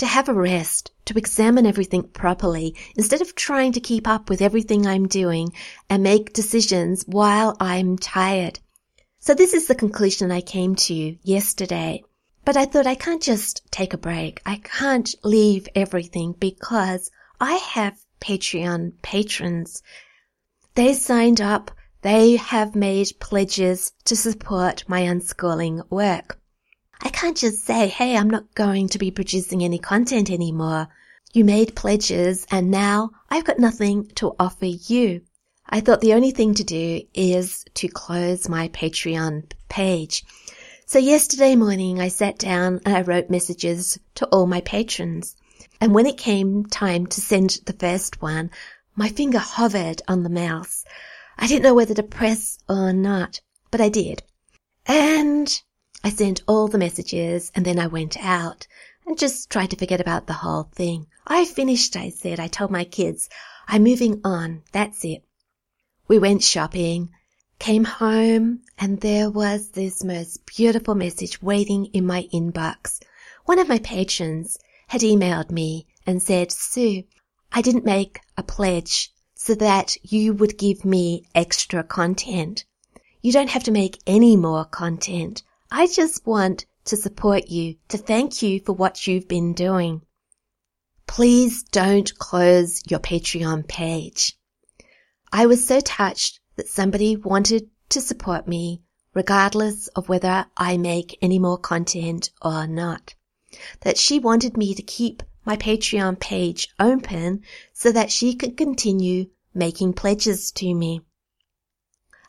to 0.00 0.06
have 0.06 0.28
a 0.28 0.34
rest, 0.34 0.90
to 1.04 1.16
examine 1.16 1.66
everything 1.66 2.02
properly 2.02 2.74
instead 2.96 3.20
of 3.20 3.34
trying 3.34 3.72
to 3.72 3.80
keep 3.80 4.08
up 4.08 4.28
with 4.28 4.42
everything 4.42 4.86
I'm 4.86 5.06
doing 5.06 5.52
and 5.88 6.02
make 6.02 6.32
decisions 6.32 7.04
while 7.06 7.56
I'm 7.60 7.96
tired. 7.96 8.58
So 9.18 9.34
this 9.34 9.54
is 9.54 9.68
the 9.68 9.74
conclusion 9.74 10.32
I 10.32 10.40
came 10.40 10.74
to 10.86 11.16
yesterday. 11.22 12.02
But 12.44 12.56
I 12.56 12.64
thought 12.64 12.86
I 12.86 12.94
can't 12.94 13.22
just 13.22 13.70
take 13.70 13.92
a 13.92 13.98
break. 13.98 14.40
I 14.46 14.56
can't 14.56 15.14
leave 15.22 15.68
everything 15.74 16.32
because 16.32 17.10
I 17.38 17.54
have 17.54 17.96
Patreon 18.20 18.94
patrons 19.02 19.82
they 20.76 20.94
signed 20.94 21.42
up. 21.42 21.70
They 22.00 22.36
have 22.36 22.74
made 22.74 23.12
pledges 23.20 23.92
to 24.06 24.16
support 24.16 24.84
my 24.88 25.02
unschooling 25.02 25.82
work. 25.90 26.39
I 27.02 27.08
can't 27.08 27.36
just 27.36 27.64
say, 27.64 27.88
hey, 27.88 28.16
I'm 28.16 28.28
not 28.28 28.54
going 28.54 28.88
to 28.88 28.98
be 28.98 29.10
producing 29.10 29.64
any 29.64 29.78
content 29.78 30.30
anymore. 30.30 30.88
You 31.32 31.44
made 31.44 31.76
pledges 31.76 32.46
and 32.50 32.70
now 32.70 33.10
I've 33.30 33.44
got 33.44 33.58
nothing 33.58 34.06
to 34.16 34.34
offer 34.38 34.66
you. 34.66 35.22
I 35.68 35.80
thought 35.80 36.00
the 36.00 36.14
only 36.14 36.32
thing 36.32 36.54
to 36.54 36.64
do 36.64 37.02
is 37.14 37.64
to 37.74 37.88
close 37.88 38.48
my 38.48 38.68
Patreon 38.68 39.52
page. 39.68 40.24
So 40.84 40.98
yesterday 40.98 41.54
morning 41.54 42.00
I 42.00 42.08
sat 42.08 42.38
down 42.38 42.80
and 42.84 42.96
I 42.96 43.02
wrote 43.02 43.30
messages 43.30 43.98
to 44.16 44.26
all 44.26 44.46
my 44.46 44.60
patrons. 44.60 45.36
And 45.80 45.94
when 45.94 46.06
it 46.06 46.18
came 46.18 46.66
time 46.66 47.06
to 47.06 47.20
send 47.20 47.60
the 47.64 47.72
first 47.72 48.20
one, 48.20 48.50
my 48.96 49.08
finger 49.08 49.38
hovered 49.38 50.02
on 50.08 50.24
the 50.24 50.28
mouse. 50.28 50.84
I 51.38 51.46
didn't 51.46 51.62
know 51.62 51.74
whether 51.74 51.94
to 51.94 52.02
press 52.02 52.58
or 52.68 52.92
not, 52.92 53.40
but 53.70 53.80
I 53.80 53.88
did. 53.88 54.22
And 54.84 55.48
I 56.02 56.08
sent 56.08 56.42
all 56.48 56.66
the 56.66 56.78
messages 56.78 57.52
and 57.54 57.64
then 57.64 57.78
I 57.78 57.86
went 57.86 58.16
out 58.16 58.66
and 59.06 59.18
just 59.18 59.50
tried 59.50 59.70
to 59.70 59.76
forget 59.76 60.00
about 60.00 60.26
the 60.26 60.32
whole 60.32 60.62
thing. 60.62 61.06
I 61.26 61.44
finished, 61.44 61.94
I 61.94 62.08
said. 62.08 62.40
I 62.40 62.48
told 62.48 62.70
my 62.70 62.84
kids, 62.84 63.28
I'm 63.68 63.82
moving 63.82 64.22
on. 64.24 64.62
That's 64.72 65.04
it. 65.04 65.24
We 66.08 66.18
went 66.18 66.42
shopping, 66.42 67.10
came 67.58 67.84
home, 67.84 68.62
and 68.78 69.00
there 69.00 69.30
was 69.30 69.70
this 69.72 70.02
most 70.02 70.46
beautiful 70.46 70.94
message 70.94 71.42
waiting 71.42 71.86
in 71.86 72.06
my 72.06 72.26
inbox. 72.32 73.00
One 73.44 73.58
of 73.58 73.68
my 73.68 73.78
patrons 73.78 74.58
had 74.88 75.02
emailed 75.02 75.50
me 75.50 75.86
and 76.06 76.22
said, 76.22 76.50
Sue, 76.50 77.04
I 77.52 77.60
didn't 77.60 77.84
make 77.84 78.20
a 78.38 78.42
pledge 78.42 79.12
so 79.34 79.54
that 79.56 79.96
you 80.02 80.32
would 80.32 80.56
give 80.56 80.84
me 80.84 81.26
extra 81.34 81.84
content. 81.84 82.64
You 83.20 83.32
don't 83.32 83.50
have 83.50 83.64
to 83.64 83.70
make 83.70 84.00
any 84.06 84.36
more 84.36 84.64
content. 84.64 85.42
I 85.72 85.86
just 85.86 86.26
want 86.26 86.66
to 86.86 86.96
support 86.96 87.48
you, 87.48 87.76
to 87.88 87.96
thank 87.96 88.42
you 88.42 88.60
for 88.60 88.72
what 88.72 89.06
you've 89.06 89.28
been 89.28 89.52
doing. 89.52 90.02
Please 91.06 91.62
don't 91.62 92.12
close 92.18 92.82
your 92.88 92.98
Patreon 92.98 93.68
page. 93.68 94.36
I 95.32 95.46
was 95.46 95.64
so 95.64 95.80
touched 95.80 96.40
that 96.56 96.68
somebody 96.68 97.14
wanted 97.16 97.70
to 97.90 98.00
support 98.00 98.48
me 98.48 98.82
regardless 99.14 99.86
of 99.88 100.08
whether 100.08 100.46
I 100.56 100.76
make 100.76 101.18
any 101.22 101.38
more 101.38 101.58
content 101.58 102.30
or 102.42 102.66
not. 102.66 103.14
That 103.80 103.96
she 103.96 104.18
wanted 104.18 104.56
me 104.56 104.74
to 104.74 104.82
keep 104.82 105.22
my 105.44 105.56
Patreon 105.56 106.18
page 106.18 106.68
open 106.78 107.42
so 107.72 107.92
that 107.92 108.10
she 108.10 108.34
could 108.34 108.56
continue 108.56 109.26
making 109.54 109.92
pledges 109.92 110.50
to 110.52 110.74
me. 110.74 111.00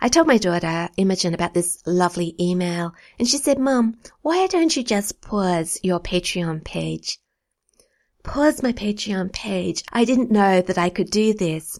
I 0.01 0.09
told 0.09 0.27
my 0.27 0.37
daughter, 0.37 0.89
Imogen, 0.97 1.33
about 1.33 1.53
this 1.53 1.81
lovely 1.85 2.35
email, 2.39 2.93
and 3.19 3.27
she 3.27 3.37
said, 3.37 3.59
Mum, 3.59 3.97
why 4.21 4.47
don't 4.47 4.75
you 4.75 4.83
just 4.83 5.21
pause 5.21 5.79
your 5.83 5.99
Patreon 5.99 6.63
page? 6.63 7.19
Pause 8.23 8.63
my 8.63 8.73
Patreon 8.73 9.31
page. 9.31 9.83
I 9.93 10.03
didn't 10.03 10.31
know 10.31 10.61
that 10.61 10.77
I 10.77 10.89
could 10.89 11.11
do 11.11 11.33
this, 11.33 11.79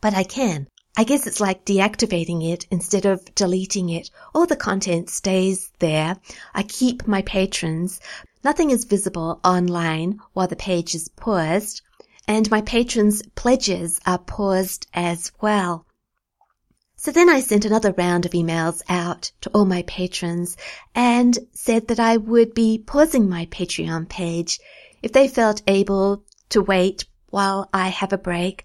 but 0.00 0.14
I 0.14 0.24
can. 0.24 0.66
I 0.96 1.04
guess 1.04 1.26
it's 1.26 1.40
like 1.40 1.64
deactivating 1.64 2.52
it 2.52 2.66
instead 2.70 3.06
of 3.06 3.34
deleting 3.34 3.90
it. 3.90 4.10
All 4.34 4.46
the 4.46 4.56
content 4.56 5.10
stays 5.10 5.70
there. 5.78 6.16
I 6.54 6.62
keep 6.62 7.06
my 7.06 7.22
patrons, 7.22 8.00
Nothing 8.44 8.70
is 8.70 8.86
visible 8.86 9.38
online 9.44 10.18
while 10.32 10.48
the 10.48 10.56
page 10.56 10.96
is 10.96 11.08
paused, 11.08 11.80
and 12.26 12.50
my 12.50 12.60
patrons' 12.60 13.22
pledges 13.36 14.00
are 14.04 14.18
paused 14.18 14.88
as 14.92 15.30
well. 15.40 15.86
So 17.02 17.10
then 17.10 17.28
I 17.28 17.40
sent 17.40 17.64
another 17.64 17.92
round 17.98 18.26
of 18.26 18.30
emails 18.30 18.80
out 18.88 19.32
to 19.40 19.50
all 19.50 19.64
my 19.64 19.82
patrons 19.88 20.56
and 20.94 21.36
said 21.52 21.88
that 21.88 21.98
I 21.98 22.16
would 22.16 22.54
be 22.54 22.78
pausing 22.78 23.28
my 23.28 23.46
Patreon 23.46 24.08
page. 24.08 24.60
If 25.02 25.10
they 25.10 25.26
felt 25.26 25.62
able 25.66 26.22
to 26.50 26.62
wait 26.62 27.04
while 27.30 27.68
I 27.74 27.88
have 27.88 28.12
a 28.12 28.18
break, 28.18 28.64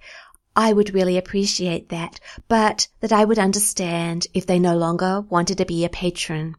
I 0.56 0.71
would 0.71 0.93
really 0.93 1.17
appreciate 1.17 1.89
that, 1.89 2.19
but 2.47 2.88
that 3.00 3.12
I 3.12 3.26
would 3.26 3.39
understand 3.39 4.28
if 4.36 4.45
they 4.45 4.60
no 4.60 4.78
longer 4.78 5.21
wanted 5.21 5.58
to 5.58 5.65
be 5.65 5.84
a 5.84 5.89
patron. 5.89 6.54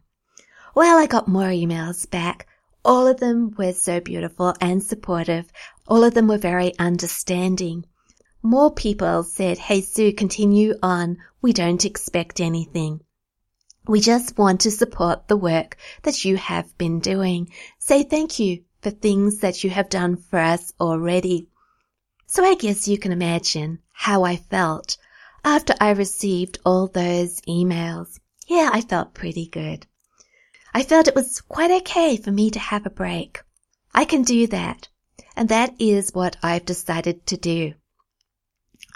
Well, 0.75 0.99
I 0.99 1.05
got 1.05 1.29
more 1.29 1.47
emails 1.47 2.09
back 2.09 2.45
all 2.83 3.07
of 3.07 3.21
them 3.21 3.53
were 3.57 3.73
so 3.73 3.99
beautiful 3.99 4.53
and 4.59 4.83
supportive. 4.83 5.51
All 5.87 6.03
of 6.03 6.13
them 6.13 6.27
were 6.27 6.37
very 6.37 6.77
understanding. 6.77 7.85
More 8.41 8.71
people 8.71 9.23
said, 9.23 9.57
Hey 9.57 9.81
Sue, 9.81 10.13
continue 10.13 10.75
on. 10.81 11.17
We 11.41 11.51
don't 11.51 11.83
expect 11.83 12.39
anything. 12.39 13.01
We 13.85 13.99
just 13.99 14.37
want 14.37 14.61
to 14.61 14.71
support 14.71 15.27
the 15.27 15.35
work 15.35 15.75
that 16.03 16.23
you 16.23 16.37
have 16.37 16.77
been 16.77 16.99
doing. 16.99 17.51
Say 17.79 18.03
thank 18.03 18.39
you 18.39 18.63
for 18.81 18.91
things 18.91 19.39
that 19.39 19.63
you 19.63 19.69
have 19.71 19.89
done 19.89 20.15
for 20.15 20.39
us 20.39 20.71
already. 20.79 21.49
So 22.27 22.45
I 22.45 22.55
guess 22.55 22.87
you 22.87 22.97
can 22.97 23.11
imagine 23.11 23.79
how 23.91 24.23
I 24.23 24.37
felt 24.37 24.97
after 25.43 25.73
I 25.81 25.89
received 25.89 26.59
all 26.65 26.87
those 26.87 27.41
emails. 27.41 28.19
Yeah, 28.47 28.69
I 28.71 28.81
felt 28.81 29.13
pretty 29.13 29.47
good. 29.47 29.85
I 30.73 30.83
felt 30.83 31.09
it 31.09 31.15
was 31.15 31.41
quite 31.41 31.71
okay 31.81 32.15
for 32.15 32.31
me 32.31 32.51
to 32.51 32.59
have 32.59 32.85
a 32.85 32.89
break. 32.89 33.41
I 33.93 34.05
can 34.05 34.21
do 34.21 34.47
that. 34.47 34.87
And 35.35 35.49
that 35.49 35.73
is 35.79 36.13
what 36.13 36.37
I've 36.41 36.65
decided 36.65 37.25
to 37.27 37.37
do. 37.37 37.73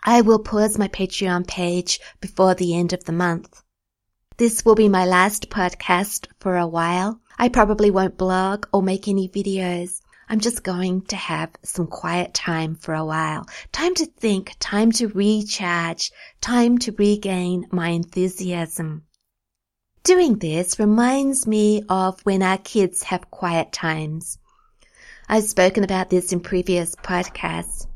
I 0.05 0.19
will 0.19 0.39
pause 0.39 0.77
my 0.77 0.89
Patreon 0.89 1.47
page 1.47 2.01
before 2.19 2.55
the 2.55 2.75
end 2.75 2.91
of 2.91 3.05
the 3.05 3.13
month. 3.13 3.63
This 4.35 4.65
will 4.65 4.75
be 4.75 4.89
my 4.89 5.05
last 5.05 5.49
podcast 5.49 6.27
for 6.39 6.57
a 6.57 6.67
while. 6.67 7.21
I 7.37 7.47
probably 7.47 7.89
won't 7.89 8.17
blog 8.17 8.65
or 8.73 8.83
make 8.83 9.07
any 9.07 9.29
videos. 9.29 10.01
I'm 10.27 10.41
just 10.41 10.61
going 10.61 11.03
to 11.03 11.15
have 11.15 11.51
some 11.63 11.87
quiet 11.87 12.33
time 12.33 12.75
for 12.75 12.93
a 12.93 13.05
while. 13.05 13.47
Time 13.71 13.95
to 13.95 14.05
think, 14.05 14.57
time 14.59 14.91
to 14.93 15.07
recharge, 15.07 16.11
time 16.41 16.79
to 16.79 16.91
regain 16.91 17.67
my 17.71 17.89
enthusiasm. 17.89 19.03
Doing 20.03 20.37
this 20.37 20.79
reminds 20.79 21.47
me 21.47 21.83
of 21.87 22.19
when 22.25 22.43
our 22.43 22.57
kids 22.57 23.03
have 23.03 23.31
quiet 23.31 23.71
times. 23.71 24.37
I've 25.29 25.45
spoken 25.45 25.85
about 25.85 26.09
this 26.09 26.33
in 26.33 26.41
previous 26.41 26.93
podcasts. 26.95 27.87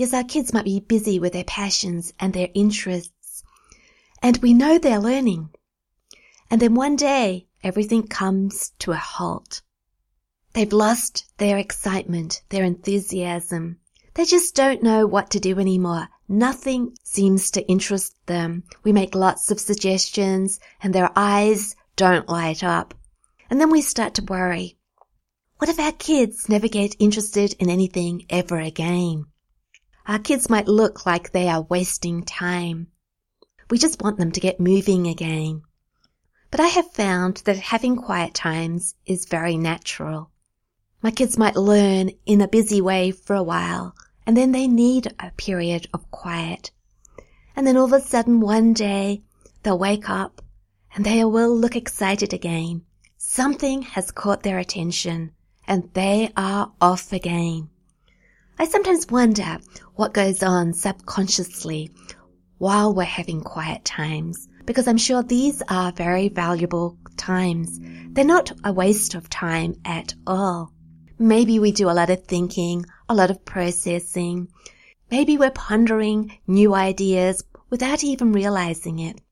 Yes, 0.00 0.14
our 0.14 0.24
kids 0.24 0.54
might 0.54 0.64
be 0.64 0.80
busy 0.80 1.18
with 1.18 1.34
their 1.34 1.44
passions 1.44 2.14
and 2.18 2.32
their 2.32 2.48
interests. 2.54 3.44
and 4.22 4.38
we 4.38 4.54
know 4.54 4.78
they're 4.78 4.98
learning. 4.98 5.50
And 6.50 6.58
then 6.58 6.74
one 6.74 6.96
day, 6.96 7.48
everything 7.62 8.08
comes 8.08 8.72
to 8.78 8.92
a 8.92 8.96
halt. 8.96 9.60
They've 10.54 10.72
lost 10.72 11.26
their 11.36 11.58
excitement, 11.58 12.40
their 12.48 12.64
enthusiasm. 12.64 13.78
They 14.14 14.24
just 14.24 14.54
don't 14.54 14.82
know 14.82 15.06
what 15.06 15.28
to 15.32 15.38
do 15.38 15.58
anymore. 15.58 16.08
Nothing 16.26 16.96
seems 17.04 17.50
to 17.50 17.68
interest 17.68 18.14
them. 18.24 18.64
We 18.82 18.92
make 18.92 19.14
lots 19.14 19.50
of 19.50 19.60
suggestions 19.60 20.60
and 20.82 20.94
their 20.94 21.10
eyes 21.14 21.76
don't 21.96 22.26
light 22.26 22.64
up. 22.64 22.94
And 23.50 23.60
then 23.60 23.70
we 23.70 23.82
start 23.82 24.14
to 24.14 24.24
worry. 24.24 24.78
What 25.58 25.68
if 25.68 25.78
our 25.78 25.92
kids 25.92 26.48
never 26.48 26.68
get 26.68 26.96
interested 26.98 27.52
in 27.58 27.68
anything 27.68 28.24
ever 28.30 28.58
again? 28.58 29.26
Our 30.06 30.18
kids 30.18 30.48
might 30.48 30.68
look 30.68 31.06
like 31.06 31.30
they 31.30 31.48
are 31.48 31.62
wasting 31.62 32.24
time. 32.24 32.88
We 33.70 33.78
just 33.78 34.02
want 34.02 34.18
them 34.18 34.32
to 34.32 34.40
get 34.40 34.58
moving 34.58 35.06
again. 35.06 35.62
But 36.50 36.60
I 36.60 36.66
have 36.66 36.90
found 36.92 37.38
that 37.44 37.58
having 37.58 37.96
quiet 37.96 38.34
times 38.34 38.96
is 39.06 39.26
very 39.26 39.56
natural. 39.56 40.30
My 41.02 41.10
kids 41.10 41.38
might 41.38 41.56
learn 41.56 42.10
in 42.26 42.40
a 42.40 42.48
busy 42.48 42.80
way 42.80 43.10
for 43.12 43.36
a 43.36 43.42
while, 43.42 43.94
and 44.26 44.36
then 44.36 44.52
they 44.52 44.66
need 44.66 45.14
a 45.18 45.30
period 45.30 45.88
of 45.94 46.10
quiet. 46.10 46.72
And 47.54 47.66
then 47.66 47.76
all 47.76 47.86
of 47.86 47.92
a 47.92 48.00
sudden 48.00 48.40
one 48.40 48.72
day 48.72 49.22
they'll 49.62 49.78
wake 49.78 50.10
up 50.10 50.42
and 50.94 51.04
they 51.04 51.24
will 51.24 51.56
look 51.56 51.76
excited 51.76 52.32
again. 52.32 52.82
Something 53.16 53.82
has 53.82 54.10
caught 54.10 54.42
their 54.42 54.58
attention 54.58 55.32
and 55.66 55.88
they 55.94 56.32
are 56.36 56.72
off 56.80 57.12
again. 57.12 57.70
I 58.60 58.66
sometimes 58.66 59.06
wonder 59.10 59.56
what 59.94 60.12
goes 60.12 60.42
on 60.42 60.74
subconsciously 60.74 61.92
while 62.58 62.94
we're 62.94 63.04
having 63.04 63.40
quiet 63.40 63.86
times 63.86 64.48
because 64.66 64.86
I'm 64.86 64.98
sure 64.98 65.22
these 65.22 65.62
are 65.70 65.92
very 65.92 66.28
valuable 66.28 66.98
times. 67.16 67.80
They're 68.10 68.22
not 68.22 68.52
a 68.62 68.70
waste 68.70 69.14
of 69.14 69.30
time 69.30 69.76
at 69.86 70.12
all. 70.26 70.74
Maybe 71.18 71.58
we 71.58 71.72
do 71.72 71.88
a 71.88 71.96
lot 71.96 72.10
of 72.10 72.24
thinking, 72.24 72.84
a 73.08 73.14
lot 73.14 73.30
of 73.30 73.46
processing. 73.46 74.48
Maybe 75.10 75.38
we're 75.38 75.52
pondering 75.52 76.36
new 76.46 76.74
ideas 76.74 77.42
without 77.70 78.04
even 78.04 78.34
realizing 78.34 78.98
it. 78.98 79.22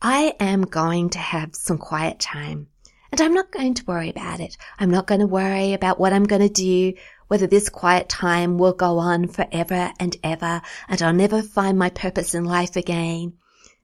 I 0.00 0.34
am 0.40 0.62
going 0.62 1.10
to 1.10 1.18
have 1.18 1.54
some 1.54 1.76
quiet 1.76 2.18
time 2.18 2.68
and 3.10 3.20
I'm 3.20 3.34
not 3.34 3.50
going 3.50 3.74
to 3.74 3.84
worry 3.86 4.10
about 4.10 4.40
it. 4.40 4.56
I'm 4.78 4.90
not 4.90 5.06
going 5.06 5.20
to 5.20 5.26
worry 5.26 5.72
about 5.72 5.98
what 5.98 6.12
I'm 6.12 6.24
going 6.24 6.42
to 6.42 6.48
do 6.48 6.94
whether 7.28 7.46
this 7.46 7.68
quiet 7.68 8.08
time 8.08 8.58
will 8.58 8.72
go 8.72 8.98
on 8.98 9.28
forever 9.28 9.92
and 10.00 10.16
ever 10.24 10.60
and 10.88 11.00
I'll 11.00 11.12
never 11.12 11.40
find 11.42 11.78
my 11.78 11.90
purpose 11.90 12.34
in 12.34 12.44
life 12.44 12.74
again. 12.74 13.34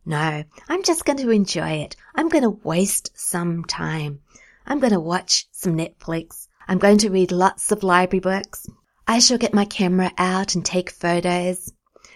No, 0.04 0.44
I'm 0.68 0.82
just 0.82 1.04
going 1.04 1.18
to 1.18 1.30
enjoy 1.30 1.70
it. 1.84 1.96
I'm 2.14 2.28
going 2.28 2.42
to 2.42 2.50
waste 2.50 3.10
some 3.14 3.64
time. 3.64 4.20
I'm 4.66 4.80
going 4.80 4.92
to 4.92 5.00
watch 5.00 5.46
some 5.52 5.76
Netflix. 5.76 6.48
I'm 6.66 6.78
going 6.78 6.98
to 6.98 7.10
read 7.10 7.32
lots 7.32 7.72
of 7.72 7.82
library 7.82 8.20
books. 8.20 8.68
I 9.06 9.18
shall 9.18 9.38
get 9.38 9.54
my 9.54 9.64
camera 9.64 10.12
out 10.18 10.54
and 10.54 10.64
take 10.64 10.90
photos. 10.90 11.72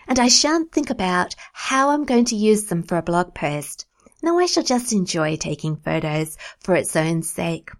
And 0.06 0.18
I 0.18 0.28
shan't 0.28 0.72
think 0.72 0.88
about 0.88 1.34
how 1.52 1.90
I'm 1.90 2.04
going 2.04 2.24
to 2.26 2.36
use 2.36 2.64
them 2.64 2.82
for 2.82 2.96
a 2.96 3.02
blog 3.02 3.34
post. 3.34 3.86
No, 4.22 4.38
I 4.38 4.46
shall 4.46 4.62
just 4.62 4.92
enjoy 4.92 5.36
taking 5.36 5.76
photos 5.76 6.36
for 6.60 6.74
its 6.74 6.96
own 6.96 7.22
sake. 7.22 7.70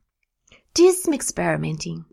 Do 0.74 0.92
some 0.92 1.14
experimenting. 1.14 2.04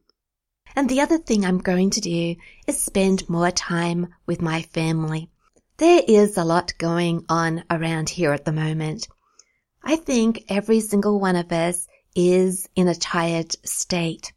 And 0.76 0.90
the 0.90 1.02
other 1.02 1.18
thing 1.18 1.46
I'm 1.46 1.60
going 1.60 1.90
to 1.92 2.02
do 2.02 2.36
is 2.68 2.82
spend 2.82 3.30
more 3.30 3.52
time 3.52 4.08
with 4.26 4.42
my 4.42 4.62
family. 4.62 5.30
There 5.78 6.02
is 6.08 6.38
a 6.38 6.44
lot 6.44 6.74
going 6.78 7.26
on 7.30 7.64
around 7.70 8.10
here 8.10 8.34
at 8.34 8.46
the 8.46 8.52
moment. 8.52 9.08
I 9.84 9.96
think 9.96 10.44
every 10.50 10.80
single 10.80 11.20
one 11.20 11.36
of 11.36 11.52
us 11.52 11.88
is 12.16 12.68
in 12.76 12.88
a 12.88 12.96
tired 12.96 13.56
state. 13.66 14.34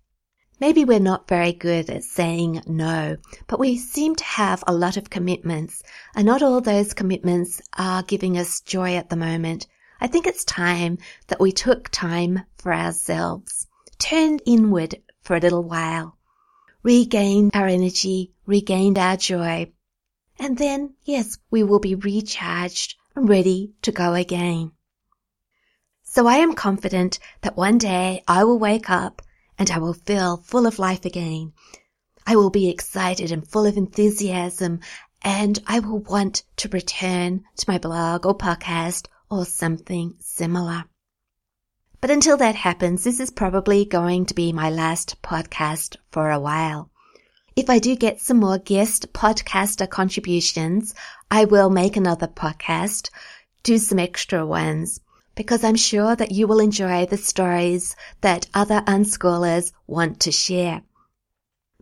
Maybe 0.60 0.84
we're 0.84 0.98
not 0.98 1.28
very 1.28 1.52
good 1.52 1.88
at 1.88 2.02
saying 2.02 2.62
no, 2.66 3.16
but 3.46 3.60
we 3.60 3.78
seem 3.78 4.16
to 4.16 4.24
have 4.24 4.62
a 4.66 4.74
lot 4.74 4.96
of 4.96 5.08
commitments, 5.08 5.82
and 6.16 6.26
not 6.26 6.42
all 6.42 6.60
those 6.60 6.94
commitments 6.94 7.62
are 7.76 8.02
giving 8.02 8.36
us 8.36 8.60
joy 8.60 8.96
at 8.96 9.08
the 9.08 9.16
moment. 9.16 9.68
I 10.00 10.08
think 10.08 10.26
it's 10.26 10.44
time 10.44 10.98
that 11.28 11.40
we 11.40 11.52
took 11.52 11.88
time 11.90 12.42
for 12.56 12.74
ourselves, 12.74 13.68
turned 13.98 14.42
inward 14.46 14.96
for 15.22 15.36
a 15.36 15.40
little 15.40 15.62
while, 15.62 16.17
regained 16.88 17.50
our 17.52 17.66
energy, 17.66 18.32
regained 18.46 18.98
our 18.98 19.14
joy. 19.14 19.70
And 20.38 20.56
then, 20.56 20.94
yes, 21.04 21.36
we 21.50 21.62
will 21.62 21.80
be 21.80 21.94
recharged 21.94 22.94
and 23.14 23.28
ready 23.28 23.74
to 23.82 23.92
go 23.92 24.14
again. 24.14 24.72
So 26.02 26.26
I 26.26 26.36
am 26.36 26.54
confident 26.54 27.18
that 27.42 27.58
one 27.58 27.76
day 27.76 28.22
I 28.26 28.44
will 28.44 28.58
wake 28.58 28.88
up 28.88 29.20
and 29.58 29.70
I 29.70 29.76
will 29.76 29.92
feel 29.92 30.38
full 30.38 30.66
of 30.66 30.78
life 30.78 31.04
again. 31.04 31.52
I 32.26 32.36
will 32.36 32.48
be 32.48 32.70
excited 32.70 33.32
and 33.32 33.46
full 33.46 33.66
of 33.66 33.76
enthusiasm 33.76 34.80
and 35.20 35.58
I 35.66 35.80
will 35.80 35.98
want 35.98 36.42
to 36.56 36.70
return 36.70 37.44
to 37.58 37.66
my 37.68 37.76
blog 37.76 38.24
or 38.24 38.34
podcast 38.34 39.08
or 39.30 39.44
something 39.44 40.14
similar. 40.20 40.86
But 42.00 42.10
until 42.10 42.36
that 42.36 42.54
happens, 42.54 43.02
this 43.02 43.18
is 43.18 43.30
probably 43.30 43.84
going 43.84 44.26
to 44.26 44.34
be 44.34 44.52
my 44.52 44.70
last 44.70 45.20
podcast 45.20 45.96
for 46.12 46.30
a 46.30 46.38
while. 46.38 46.90
If 47.56 47.68
I 47.68 47.80
do 47.80 47.96
get 47.96 48.20
some 48.20 48.38
more 48.38 48.58
guest 48.58 49.12
podcaster 49.12 49.90
contributions, 49.90 50.94
I 51.28 51.44
will 51.44 51.70
make 51.70 51.96
another 51.96 52.28
podcast, 52.28 53.10
do 53.64 53.78
some 53.78 53.98
extra 53.98 54.46
ones, 54.46 55.00
because 55.34 55.64
I'm 55.64 55.74
sure 55.74 56.14
that 56.14 56.30
you 56.30 56.46
will 56.46 56.60
enjoy 56.60 57.06
the 57.06 57.16
stories 57.16 57.96
that 58.20 58.46
other 58.54 58.80
unschoolers 58.86 59.72
want 59.88 60.20
to 60.20 60.30
share. 60.30 60.82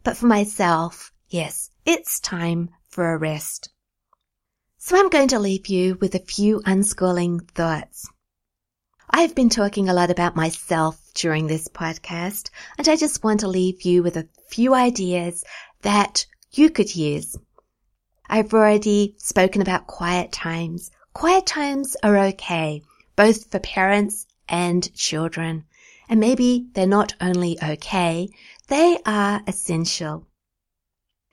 But 0.03 0.17
for 0.17 0.27
myself, 0.27 1.13
yes, 1.29 1.71
it's 1.85 2.21
time 2.21 2.71
for 2.89 3.13
a 3.13 3.19
rest. 3.19 3.69
So 4.79 4.99
I'm 4.99 5.11
going 5.11 5.29
to 5.29 5.39
leave 5.39 5.67
you 5.67 5.99
with 6.01 6.15
a 6.15 6.21
few 6.21 6.61
unschooling 6.61 7.51
thoughts. 7.51 8.09
I've 9.19 9.35
been 9.35 9.49
talking 9.49 9.89
a 9.89 9.95
lot 9.95 10.11
about 10.11 10.37
myself 10.37 11.01
during 11.15 11.47
this 11.47 11.69
podcast, 11.69 12.51
and 12.77 12.87
I 12.87 12.97
just 12.97 13.25
want 13.25 13.41
to 13.41 13.49
leave 13.49 13.81
you 13.81 14.03
with 14.03 14.15
a 14.19 14.29
few 14.51 14.75
ideas 14.75 15.43
that 15.81 16.27
you 16.53 16.69
could 16.69 16.95
use. 16.95 17.35
I've 18.29 18.53
already 18.53 19.15
spoken 19.17 19.63
about 19.63 19.87
quiet 19.87 20.33
times. 20.33 20.91
Quiet 21.15 21.47
times 21.47 21.97
are 22.03 22.19
okay, 22.27 22.83
both 23.17 23.51
for 23.51 23.59
parents 23.59 24.27
and 24.51 24.95
children. 24.95 25.65
And 26.11 26.21
maybe 26.21 26.67
they're 26.75 26.87
not 26.87 27.15
only 27.19 27.57
okay, 27.63 28.29
they 28.69 28.99
are 29.07 29.41
essential. 29.47 30.27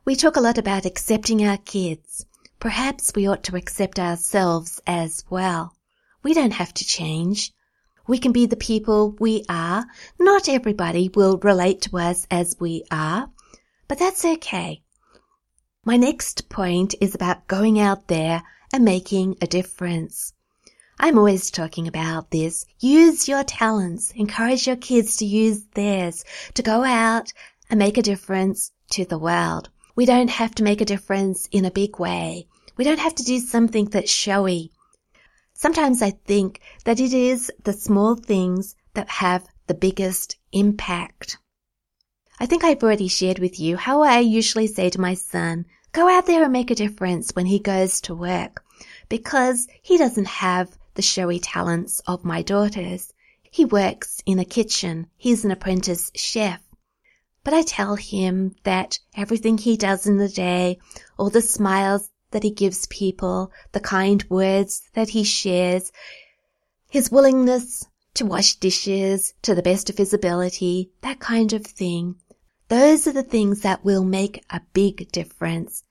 We 0.06 0.16
talk 0.16 0.38
a 0.38 0.42
lot 0.42 0.58
about 0.58 0.86
accepting 0.86 1.46
our 1.46 1.58
kids. 1.58 2.26
Perhaps 2.62 3.12
we 3.14 3.28
ought 3.28 3.44
to 3.44 3.58
accept 3.58 4.00
ourselves 4.00 4.80
as 4.88 5.26
well. 5.30 5.76
We 6.24 6.34
don't 6.34 6.54
have 6.54 6.74
to 6.76 6.86
change. 6.86 7.52
We 8.06 8.18
can 8.18 8.32
be 8.32 8.46
the 8.46 8.56
people 8.56 9.16
we 9.20 9.46
are. 9.48 9.86
Not 10.20 10.50
everybody 10.50 11.10
will 11.14 11.38
relate 11.38 11.82
to 11.84 11.98
us 11.98 12.28
as 12.30 12.58
we 12.60 12.84
are, 12.92 13.30
but 13.88 13.98
that's 13.98 14.26
okay. 14.26 14.82
My 15.86 15.98
next 15.98 16.50
point 16.50 16.96
is 17.00 17.16
about 17.16 17.48
going 17.48 17.80
out 17.80 18.08
there 18.08 18.44
and 18.74 18.84
making 18.84 19.38
a 19.42 19.48
difference. 19.48 20.34
I'm 21.00 21.18
always 21.18 21.50
talking 21.50 21.88
about 21.88 22.32
this. 22.32 22.66
Use 22.80 23.28
your 23.28 23.44
talents. 23.44 24.12
Encourage 24.16 24.68
your 24.68 24.76
kids 24.76 25.18
to 25.18 25.26
use 25.26 25.66
theirs 25.74 26.24
to 26.54 26.62
go 26.62 26.84
out 26.84 27.34
and 27.70 27.80
make 27.80 27.98
a 27.98 28.02
difference 28.02 28.72
to 28.92 29.06
the 29.06 29.18
world. 29.18 29.70
We 29.96 30.06
don't 30.06 30.30
have 30.30 30.56
to 30.56 30.64
make 30.64 30.82
a 30.82 30.86
difference 30.86 31.48
in 31.52 31.66
a 31.66 31.72
big 31.72 32.00
way. 32.00 32.48
We 32.78 32.84
don't 32.84 33.00
have 33.00 33.16
to 33.16 33.24
do 33.24 33.40
something 33.40 33.86
that's 33.86 34.12
showy. 34.12 34.72
Sometimes 35.64 36.02
I 36.02 36.10
think 36.10 36.60
that 36.84 37.00
it 37.00 37.14
is 37.14 37.50
the 37.64 37.72
small 37.72 38.16
things 38.16 38.76
that 38.96 39.08
have 39.08 39.48
the 39.68 39.74
biggest 39.74 40.36
impact. 40.52 41.38
I 42.38 42.46
think 42.46 42.66
I've 42.66 42.84
already 42.84 43.08
shared 43.08 43.40
with 43.40 43.62
you 43.62 43.78
how 43.78 44.02
I 44.02 44.20
usually 44.20 44.68
say 44.68 44.90
to 44.90 45.00
my 45.00 45.14
son, 45.14 45.66
go 45.94 46.10
out 46.10 46.26
there 46.26 46.44
and 46.44 46.52
make 46.52 46.70
a 46.70 46.76
difference 46.76 47.32
when 47.32 47.46
he 47.46 47.60
goes 47.60 48.02
to 48.02 48.14
work 48.14 48.66
because 49.08 49.70
he 49.82 49.98
doesn't 49.98 50.28
have 50.28 50.78
the 50.96 51.02
showy 51.02 51.40
talents 51.40 52.02
of 52.06 52.26
my 52.26 52.42
daughters. 52.42 53.14
He 53.44 53.64
works 53.64 54.22
in 54.26 54.40
a 54.40 54.44
kitchen. 54.44 55.08
He's 55.16 55.46
an 55.46 55.52
apprentice 55.52 56.12
chef. 56.14 56.60
But 57.46 57.54
I 57.54 57.62
tell 57.62 57.96
him 57.96 58.54
that 58.64 59.00
everything 59.16 59.58
he 59.58 59.78
does 59.78 60.08
in 60.08 60.18
the 60.18 60.28
day, 60.28 60.80
all 61.18 61.30
the 61.30 61.42
smiles 61.42 62.10
that 62.34 62.44
he 62.44 62.52
gives 62.52 62.86
people, 62.88 63.52
the 63.72 63.80
kind 63.80 64.24
words 64.30 64.84
that 64.94 65.10
he 65.10 65.24
shares, 65.24 65.92
his 66.90 67.10
willingness 67.10 67.86
to 68.14 68.26
wash 68.26 68.56
dishes 68.58 69.34
to 69.42 69.56
the 69.56 69.64
best 69.64 69.90
of 69.90 69.98
his 69.98 70.14
ability, 70.14 70.92
that 71.02 71.20
kind 71.20 71.54
of 71.54 71.66
thing. 71.66 72.16
Those 72.68 73.08
are 73.08 73.14
the 73.14 73.24
things 73.24 73.62
that 73.62 73.84
will 73.84 74.04
make 74.04 74.44
a 74.50 74.62
big 74.74 75.12
difference. 75.12 75.84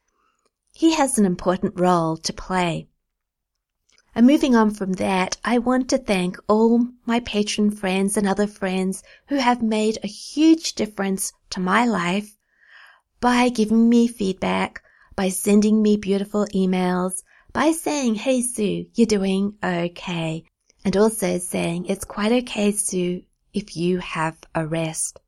He 0.73 0.95
has 0.95 1.19
an 1.19 1.27
important 1.27 1.79
role 1.79 2.17
to 2.19 2.33
play. 2.33 2.89
And 4.15 4.27
moving 4.27 4.55
on 4.55 4.71
from 4.71 4.93
that, 4.95 5.39
I 5.45 5.59
want 5.59 5.89
to 5.89 5.99
thank 5.99 6.37
all 6.47 6.89
my 7.07 7.21
patron 7.21 7.71
friends 7.71 8.17
and 8.17 8.29
other 8.29 8.47
friends 8.47 9.03
who 9.29 9.37
have 9.37 9.63
made 9.63 9.99
a 10.03 10.07
huge 10.07 10.75
difference 10.75 11.33
to 11.51 11.61
my 11.61 11.87
life 11.87 12.37
by 13.21 13.49
giving 13.49 13.89
me 13.89 14.07
feedback, 14.07 14.83
by 15.23 15.29
sending 15.29 15.81
me 15.81 15.97
beautiful 15.97 16.47
emails, 16.47 17.23
by 17.53 17.71
saying, 17.71 18.17
Hey 18.17 18.43
Sue, 18.43 18.87
you're 18.93 19.07
doing 19.07 19.55
okay. 19.63 20.43
And 20.85 20.97
also 20.97 21.39
saying, 21.39 21.87
it's 21.87 22.05
quite 22.05 22.33
okay, 22.33 22.73
Sue, 22.73 23.23
if 23.55 23.77
you 23.77 23.99
have 23.99 24.37
a 24.53 24.67
rest. 24.67 25.21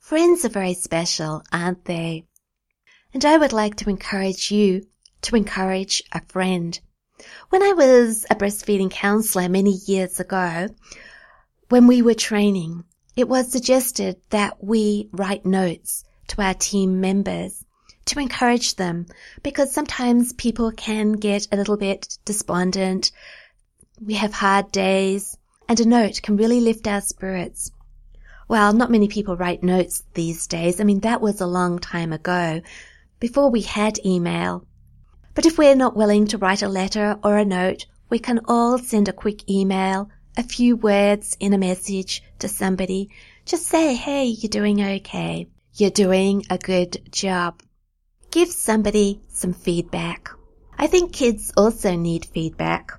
Friends 0.00 0.44
are 0.44 0.48
very 0.48 0.74
special, 0.74 1.44
aren't 1.52 1.84
they? 1.84 2.26
And 3.14 3.24
I 3.24 3.36
would 3.36 3.52
like 3.52 3.76
to 3.76 3.90
encourage 3.90 4.50
you 4.50 4.88
to 5.22 5.36
encourage 5.36 6.02
a 6.10 6.20
friend. 6.26 6.76
When 7.50 7.62
I 7.62 7.74
was 7.74 8.26
a 8.28 8.34
breastfeeding 8.34 8.90
counselor 8.90 9.48
many 9.48 9.78
years 9.86 10.18
ago, 10.18 10.66
when 11.68 11.86
we 11.86 12.02
were 12.02 12.14
training, 12.14 12.82
it 13.14 13.28
was 13.28 13.52
suggested 13.52 14.16
that 14.30 14.64
we 14.64 15.08
write 15.12 15.46
notes 15.46 16.04
to 16.26 16.42
our 16.42 16.54
team 16.54 17.00
members 17.00 17.64
to 18.08 18.20
encourage 18.20 18.76
them 18.76 19.06
because 19.42 19.72
sometimes 19.72 20.32
people 20.32 20.72
can 20.72 21.12
get 21.12 21.48
a 21.50 21.56
little 21.56 21.76
bit 21.76 22.18
despondent. 22.24 23.12
We 24.00 24.14
have 24.14 24.32
hard 24.32 24.72
days 24.72 25.36
and 25.68 25.78
a 25.80 25.86
note 25.86 26.20
can 26.22 26.36
really 26.36 26.60
lift 26.60 26.86
our 26.86 27.00
spirits. 27.00 27.70
Well, 28.48 28.72
not 28.72 28.90
many 28.90 29.08
people 29.08 29.36
write 29.36 29.62
notes 29.62 30.02
these 30.14 30.46
days. 30.46 30.80
I 30.80 30.84
mean, 30.84 31.00
that 31.00 31.20
was 31.20 31.40
a 31.40 31.46
long 31.46 31.78
time 31.78 32.14
ago, 32.14 32.62
before 33.20 33.50
we 33.50 33.60
had 33.60 34.04
email. 34.06 34.64
But 35.34 35.44
if 35.44 35.58
we're 35.58 35.76
not 35.76 35.96
willing 35.96 36.28
to 36.28 36.38
write 36.38 36.62
a 36.62 36.68
letter 36.68 37.18
or 37.22 37.36
a 37.36 37.44
note, 37.44 37.84
we 38.08 38.18
can 38.18 38.40
all 38.46 38.78
send 38.78 39.08
a 39.08 39.12
quick 39.12 39.50
email, 39.50 40.08
a 40.36 40.42
few 40.42 40.76
words 40.76 41.36
in 41.38 41.52
a 41.52 41.58
message 41.58 42.22
to 42.38 42.48
somebody. 42.48 43.10
Just 43.44 43.66
say, 43.66 43.94
hey, 43.94 44.24
you're 44.24 44.48
doing 44.48 44.82
okay. 44.82 45.46
You're 45.74 45.90
doing 45.90 46.44
a 46.48 46.56
good 46.56 47.12
job. 47.12 47.62
Give 48.30 48.50
somebody 48.50 49.22
some 49.28 49.54
feedback. 49.54 50.28
I 50.76 50.86
think 50.86 51.12
kids 51.12 51.50
also 51.56 51.96
need 51.96 52.26
feedback. 52.26 52.92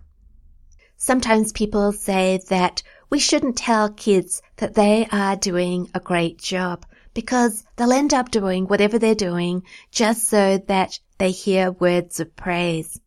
Sometimes 0.98 1.52
people 1.52 1.92
say 1.92 2.40
that 2.50 2.82
we 3.12 3.20
shouldn't 3.20 3.56
tell 3.56 3.90
kids 3.90 4.42
that 4.58 4.74
they 4.74 5.08
are 5.12 5.36
doing 5.36 5.88
a 5.94 6.00
great 6.00 6.40
job 6.40 6.86
because 7.14 7.64
they'll 7.76 7.94
end 7.94 8.14
up 8.14 8.32
doing 8.32 8.66
whatever 8.66 8.98
they're 8.98 9.14
doing 9.14 9.64
just 9.92 10.28
so 10.28 10.58
that 10.68 11.00
they 11.20 11.32
hear 11.32 11.72
words 11.72 12.20
of 12.20 12.36
praise. 12.36 13.00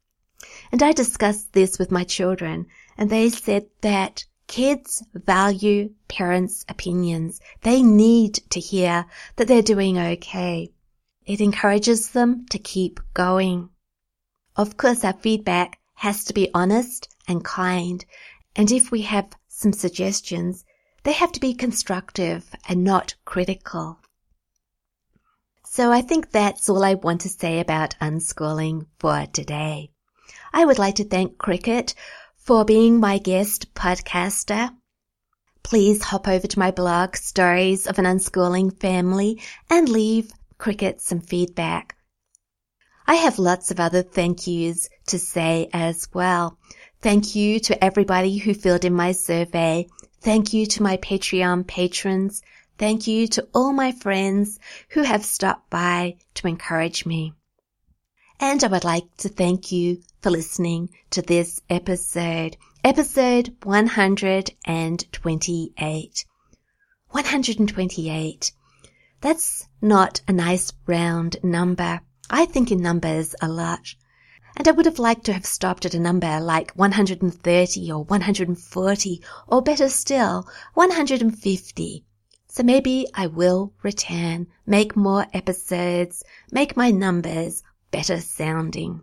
And 0.70 0.82
I 0.82 0.92
discussed 0.92 1.52
this 1.52 1.78
with 1.78 1.90
my 1.90 2.04
children 2.04 2.66
and 2.96 3.10
they 3.10 3.30
said 3.30 3.66
that 3.80 4.24
kids 4.46 5.02
value 5.12 5.90
parents' 6.08 6.64
opinions. 6.68 7.40
They 7.62 7.82
need 7.82 8.34
to 8.50 8.60
hear 8.60 9.06
that 9.36 9.48
they're 9.48 9.62
doing 9.62 9.98
okay. 9.98 10.70
It 11.24 11.40
encourages 11.40 12.10
them 12.10 12.46
to 12.50 12.58
keep 12.58 13.00
going. 13.14 13.70
Of 14.56 14.76
course, 14.76 15.04
our 15.04 15.12
feedback 15.12 15.78
has 15.94 16.24
to 16.24 16.34
be 16.34 16.50
honest 16.52 17.08
and 17.28 17.44
kind. 17.44 18.04
And 18.56 18.70
if 18.70 18.90
we 18.90 19.02
have 19.02 19.30
some 19.48 19.72
suggestions, 19.72 20.64
they 21.04 21.12
have 21.12 21.32
to 21.32 21.40
be 21.40 21.54
constructive 21.54 22.54
and 22.68 22.84
not 22.84 23.14
critical. 23.24 23.98
So 25.64 25.90
I 25.90 26.02
think 26.02 26.30
that's 26.30 26.68
all 26.68 26.84
I 26.84 26.94
want 26.94 27.22
to 27.22 27.28
say 27.28 27.60
about 27.60 27.94
unschooling 28.00 28.86
for 28.98 29.26
today. 29.32 29.90
I 30.52 30.64
would 30.64 30.78
like 30.78 30.96
to 30.96 31.04
thank 31.04 31.38
Cricket 31.38 31.94
for 32.36 32.64
being 32.64 33.00
my 33.00 33.18
guest 33.18 33.72
podcaster. 33.74 34.70
Please 35.62 36.02
hop 36.02 36.28
over 36.28 36.46
to 36.46 36.58
my 36.58 36.72
blog, 36.72 37.16
Stories 37.16 37.86
of 37.86 37.98
an 37.98 38.04
Unschooling 38.04 38.78
Family, 38.80 39.40
and 39.70 39.88
leave 39.88 40.30
Cricket 40.62 41.00
some 41.00 41.20
feedback. 41.20 41.96
I 43.04 43.16
have 43.16 43.40
lots 43.40 43.72
of 43.72 43.80
other 43.80 44.02
thank 44.02 44.46
yous 44.46 44.88
to 45.08 45.18
say 45.18 45.68
as 45.72 46.06
well. 46.14 46.56
Thank 47.00 47.34
you 47.34 47.58
to 47.58 47.82
everybody 47.82 48.38
who 48.38 48.54
filled 48.54 48.84
in 48.84 48.94
my 48.94 49.10
survey. 49.10 49.88
Thank 50.20 50.52
you 50.52 50.66
to 50.66 50.84
my 50.84 50.98
Patreon 50.98 51.66
patrons. 51.66 52.42
Thank 52.78 53.08
you 53.08 53.26
to 53.26 53.48
all 53.52 53.72
my 53.72 53.90
friends 53.90 54.60
who 54.90 55.02
have 55.02 55.24
stopped 55.24 55.68
by 55.68 56.18
to 56.34 56.46
encourage 56.46 57.04
me. 57.04 57.32
And 58.38 58.62
I 58.62 58.68
would 58.68 58.84
like 58.84 59.16
to 59.16 59.28
thank 59.28 59.72
you 59.72 60.00
for 60.20 60.30
listening 60.30 60.90
to 61.10 61.22
this 61.22 61.60
episode, 61.68 62.56
episode 62.84 63.56
128. 63.64 66.24
128. 67.08 68.52
That's 69.22 69.66
not 69.80 70.20
a 70.28 70.32
nice 70.32 70.74
round 70.86 71.38
number. 71.42 72.02
I 72.28 72.44
think 72.44 72.70
in 72.70 72.82
numbers 72.82 73.34
a 73.40 73.48
lot 73.48 73.94
and 74.56 74.68
I 74.68 74.72
would 74.72 74.86
have 74.86 74.98
liked 74.98 75.24
to 75.24 75.32
have 75.32 75.46
stopped 75.46 75.86
at 75.86 75.94
a 75.94 75.98
number 75.98 76.38
like 76.40 76.72
130 76.72 77.92
or 77.92 78.04
140 78.04 79.22
or 79.46 79.62
better 79.62 79.88
still, 79.88 80.46
150. 80.74 82.04
So 82.48 82.62
maybe 82.62 83.06
I 83.14 83.28
will 83.28 83.72
return, 83.82 84.46
make 84.66 84.94
more 84.94 85.26
episodes, 85.32 86.22
make 86.50 86.76
my 86.76 86.90
numbers 86.90 87.62
better 87.90 88.20
sounding. 88.20 89.02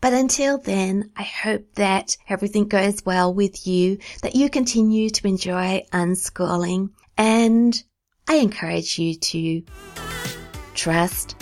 But 0.00 0.12
until 0.12 0.58
then, 0.58 1.10
I 1.16 1.24
hope 1.24 1.74
that 1.74 2.16
everything 2.28 2.68
goes 2.68 3.04
well 3.04 3.34
with 3.34 3.66
you, 3.66 3.98
that 4.22 4.36
you 4.36 4.48
continue 4.48 5.10
to 5.10 5.26
enjoy 5.26 5.86
unschooling, 5.92 6.90
and 7.16 7.82
I 8.26 8.36
encourage 8.36 8.98
you 8.98 9.14
to 9.14 9.62
trust, 10.74 11.36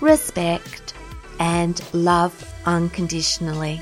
respect, 0.00 0.94
and 1.38 1.80
love 1.92 2.52
unconditionally. 2.66 3.80